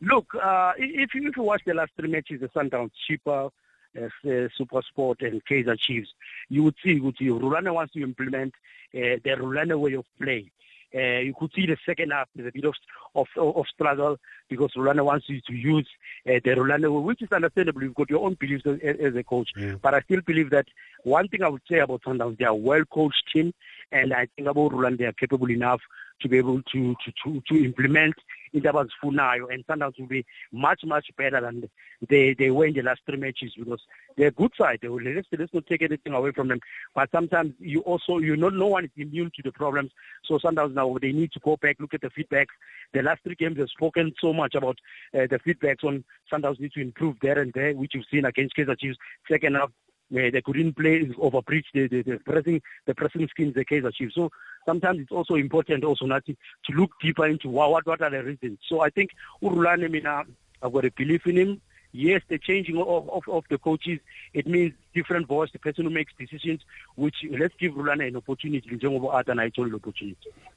Look, 0.00 0.26
uh, 0.34 0.72
if 0.76 1.14
you 1.14 1.28
if 1.28 1.36
you 1.36 1.42
watch 1.44 1.62
the 1.64 1.74
last 1.74 1.92
three 1.96 2.10
matches, 2.10 2.40
the 2.40 2.48
Sundowns, 2.48 2.90
Chippa, 3.08 3.50
uh, 3.96 4.04
uh, 4.04 4.48
Super 4.56 4.82
Sport, 4.82 5.22
and 5.22 5.40
Kaizer 5.46 5.78
Chiefs, 5.78 6.08
you 6.48 6.64
would 6.64 6.74
see, 6.84 6.94
you 6.94 7.04
would 7.04 7.16
see 7.16 7.26
Rhulani 7.26 7.72
wants 7.72 7.92
to 7.94 8.02
implement 8.02 8.52
uh, 8.94 9.22
the 9.22 9.36
Rhulani 9.38 9.78
way 9.78 9.94
of 9.94 10.04
play. 10.20 10.50
Uh, 10.94 11.20
you 11.20 11.34
could 11.38 11.50
see 11.54 11.66
the 11.66 11.76
second 11.84 12.12
half 12.12 12.28
is 12.36 12.46
a 12.46 12.52
bit 12.52 12.64
of 12.64 12.74
of, 13.14 13.26
of 13.36 13.66
struggle 13.72 14.16
because 14.48 14.72
Rhulani 14.76 15.04
wants 15.04 15.28
you 15.28 15.40
to 15.46 15.52
use 15.52 15.88
uh, 16.28 16.40
the 16.44 16.50
Rhulani, 16.50 17.02
which 17.02 17.22
is 17.22 17.32
understandable. 17.32 17.82
You've 17.82 17.94
got 17.94 18.10
your 18.10 18.24
own 18.24 18.36
beliefs 18.38 18.64
as, 18.66 18.78
as 19.00 19.14
a 19.16 19.24
coach, 19.24 19.50
yeah. 19.56 19.74
but 19.82 19.94
I 19.94 20.00
still 20.02 20.20
believe 20.20 20.50
that 20.50 20.66
one 21.02 21.28
thing 21.28 21.42
I 21.42 21.48
would 21.48 21.62
say 21.70 21.78
about 21.78 22.02
Sundowns, 22.02 22.38
they 22.38 22.44
are 22.44 22.48
a 22.48 22.54
well 22.54 22.84
coached 22.84 23.24
team, 23.32 23.52
and 23.92 24.12
I 24.12 24.28
think 24.36 24.48
about 24.48 24.72
Rhulani, 24.72 24.98
they 24.98 25.04
are 25.04 25.12
capable 25.12 25.50
enough 25.50 25.80
to 26.20 26.28
be 26.28 26.38
able 26.38 26.62
to 26.62 26.94
to 27.04 27.12
to, 27.24 27.42
to 27.48 27.64
implement 27.64 28.14
into 28.54 28.72
abazifunayo 28.72 29.52
and 29.52 29.66
Sundowns 29.66 29.98
will 29.98 30.06
be 30.06 30.24
much 30.52 30.80
much 30.84 31.06
better 31.18 31.40
than 31.40 31.68
they 32.08 32.34
they 32.38 32.50
were 32.50 32.66
in 32.66 32.74
the 32.74 32.82
last 32.82 33.00
three 33.04 33.18
matches 33.18 33.52
because 33.58 33.80
they're 34.16 34.28
a 34.28 34.32
good 34.32 34.52
side. 34.56 34.78
They 34.80 34.88
will, 34.88 35.02
let's, 35.02 35.26
let's 35.36 35.52
not 35.52 35.66
take 35.66 35.82
anything 35.82 36.12
away 36.12 36.30
from 36.30 36.48
them. 36.48 36.60
But 36.94 37.10
sometimes 37.10 37.54
you 37.58 37.80
also 37.80 38.18
you 38.18 38.36
know 38.36 38.48
no 38.48 38.68
one 38.68 38.84
is 38.84 38.90
immune 38.96 39.32
to 39.36 39.42
the 39.42 39.52
problems. 39.52 39.90
So 40.24 40.38
Sundowns 40.38 40.74
now 40.74 40.96
they 41.00 41.12
need 41.12 41.32
to 41.32 41.40
go 41.40 41.56
back 41.56 41.76
look 41.80 41.94
at 41.94 42.00
the 42.00 42.10
feedbacks. 42.10 42.54
The 42.92 43.02
last 43.02 43.22
three 43.24 43.34
games 43.34 43.58
have 43.58 43.68
spoken 43.70 44.14
so 44.20 44.32
much 44.32 44.54
about 44.54 44.78
uh, 45.12 45.26
the 45.28 45.40
feedbacks 45.44 45.84
on 45.84 46.04
Sundowns 46.32 46.60
need 46.60 46.72
to 46.72 46.80
improve 46.80 47.16
there 47.20 47.40
and 47.40 47.52
there, 47.52 47.74
which 47.74 47.94
you've 47.94 48.06
seen 48.10 48.24
against 48.24 48.56
Kaizer 48.56 48.78
Chiefs. 48.78 48.98
Second 49.28 49.56
half 49.56 49.70
where 50.14 50.30
they 50.30 50.40
couldn't 50.40 50.74
play 50.76 51.10
over 51.18 51.42
breach 51.42 51.66
the, 51.74 51.88
the, 51.88 52.02
the 52.02 52.18
pressing 52.24 52.62
the 52.86 52.94
pressing 52.94 53.26
schemes 53.28 53.54
the 53.54 53.64
Kaizer 53.64 53.92
Chiefs. 53.92 54.14
So 54.14 54.30
sometimes 54.64 55.00
it's 55.00 55.12
also 55.12 55.34
important 55.34 55.84
also 55.84 56.06
not 56.06 56.24
to, 56.26 56.32
to 56.32 56.72
look 56.76 56.92
deeper 57.02 57.26
into 57.26 57.48
what, 57.48 57.70
what 57.70 57.86
what 57.86 58.00
are 58.00 58.10
the 58.10 58.22
reasons. 58.22 58.58
So 58.68 58.80
I 58.80 58.90
think 58.90 59.10
Urulane 59.42 59.90
Mina 59.90 60.24
I've 60.62 60.72
got 60.72 60.84
a 60.84 60.90
belief 60.90 61.26
in 61.26 61.36
him. 61.36 61.60
Yes, 61.96 62.22
the 62.28 62.38
changing 62.38 62.76
of, 62.76 63.08
of, 63.08 63.22
of 63.28 63.44
the 63.50 63.56
coaches, 63.56 64.00
it 64.32 64.48
means 64.48 64.72
different 64.94 65.28
voice, 65.28 65.50
the 65.52 65.60
person 65.60 65.84
who 65.84 65.90
makes 65.90 66.12
decisions, 66.18 66.60
which 66.96 67.14
let's 67.38 67.54
give 67.60 67.72
Rhulani 67.74 68.08
an 68.08 68.16
opportunity, 68.16 68.68
and 68.68 69.40
I 69.40 69.48
told 69.50 69.72
opportunity. 69.72 70.16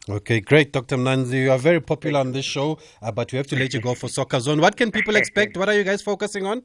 Okay, 0.10 0.40
great, 0.40 0.74
Dr. 0.74 0.98
Mnandi. 0.98 1.44
You 1.44 1.52
are 1.52 1.60
very 1.60 1.80
popular 1.80 2.22
on 2.22 2.32
this 2.32 2.46
show, 2.46 2.80
uh, 3.04 3.12
but 3.12 3.32
we 3.32 3.38
have 3.38 3.46
to 3.48 3.56
let 3.56 3.72
you 3.72 3.82
go 3.82 3.94
for 3.94 4.08
Soccer 4.08 4.40
Zone. 4.40 4.60
What 4.60 4.78
can 4.78 4.90
people 4.90 5.16
expect? 5.22 5.56
What 5.58 5.70
are 5.70 5.76
you 5.76 5.84
guys 5.84 6.02
focusing 6.02 6.48
on? 6.48 6.64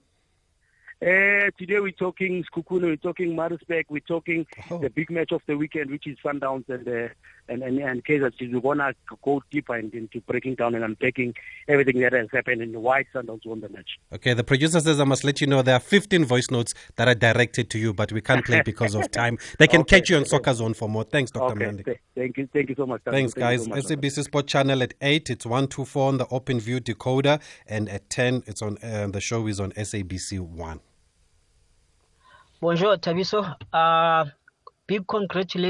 Uh, 1.03 1.51
today 1.59 1.81
we're 1.81 1.91
talking 1.91 2.45
Sekhukhune, 2.45 2.83
we're 2.83 2.95
talking 2.95 3.35
Maritzburg, 3.35 3.87
we're 3.89 3.99
talking 3.99 4.47
oh. 4.71 4.79
the 4.79 4.89
big 4.89 5.11
match 5.11 5.33
of 5.33 5.43
the 5.49 5.57
weekend, 5.57 5.91
which 5.91 6.07
is 6.07 6.17
Sundowns 6.25 6.69
and 6.69 6.87
uh, 6.87 7.09
and 7.49 7.65
and, 7.65 7.81
and 7.81 8.05
Chiefs. 8.05 8.37
We 8.41 8.57
wanna 8.57 8.95
go 9.25 9.43
deeper 9.51 9.77
into 9.77 10.21
breaking 10.29 10.55
down 10.55 10.77
and 10.77 10.85
unpacking 10.85 11.35
everything 11.67 11.99
that 12.03 12.13
has 12.13 12.29
happened 12.31 12.63
and 12.63 12.77
why 12.77 13.05
Sundowns 13.13 13.45
won 13.45 13.63
the 13.63 13.69
match. 13.71 13.99
Okay, 14.13 14.33
the 14.33 14.45
producer 14.45 14.79
says 14.79 15.01
I 15.01 15.05
must 15.05 15.25
let 15.25 15.41
you 15.41 15.49
know 15.49 15.61
there 15.63 15.75
are 15.75 15.81
15 15.81 16.25
voice 16.25 16.53
notes 16.53 16.73
that 16.95 17.09
are 17.09 17.17
directed 17.17 17.69
to 17.71 17.81
you, 17.81 17.93
but 17.93 18.13
we 18.13 18.21
can't 18.21 18.45
play 18.45 18.63
because 18.65 18.95
of 18.95 19.11
time. 19.11 19.39
They 19.59 19.67
can 19.67 19.81
okay. 19.81 19.99
catch 19.99 20.11
you 20.11 20.19
on 20.19 20.25
Soccer 20.25 20.55
Zone 20.55 20.75
for 20.75 20.89
more. 20.89 21.03
Thanks, 21.03 21.33
Dr. 21.33 21.55
Okay. 21.55 21.65
Mnandi. 21.65 21.99
Thank 22.15 22.39
you, 22.39 22.49
thank 22.53 22.69
you 22.69 22.77
so 22.77 22.87
much. 22.87 23.01
Thanks, 23.05 23.35
thank 23.35 23.43
guys. 23.43 23.65
So 23.65 23.71
much, 23.71 23.87
SABC 23.87 24.23
Sport 24.23 24.47
Channel 24.47 24.81
at 24.85 24.95
eight, 25.01 25.31
it's 25.31 25.47
one 25.47 25.67
two 25.67 25.85
four 25.85 26.07
on 26.07 26.19
the 26.19 26.29
Open 26.29 26.61
View 26.61 26.79
decoder, 26.79 27.43
and 27.67 27.89
at 27.89 28.09
ten, 28.09 28.45
it's 28.47 28.63
on 28.63 28.79
uh, 28.85 29.09
the 29.09 29.21
show 29.21 29.49
is 29.49 29.59
on 29.59 29.73
SABC 29.73 30.39
One. 30.39 30.79
Bonjour, 32.63 32.97
Tabiso. 32.97 33.45
Uh, 33.75 34.25
big 34.87 35.05
congratulations. 35.05 35.59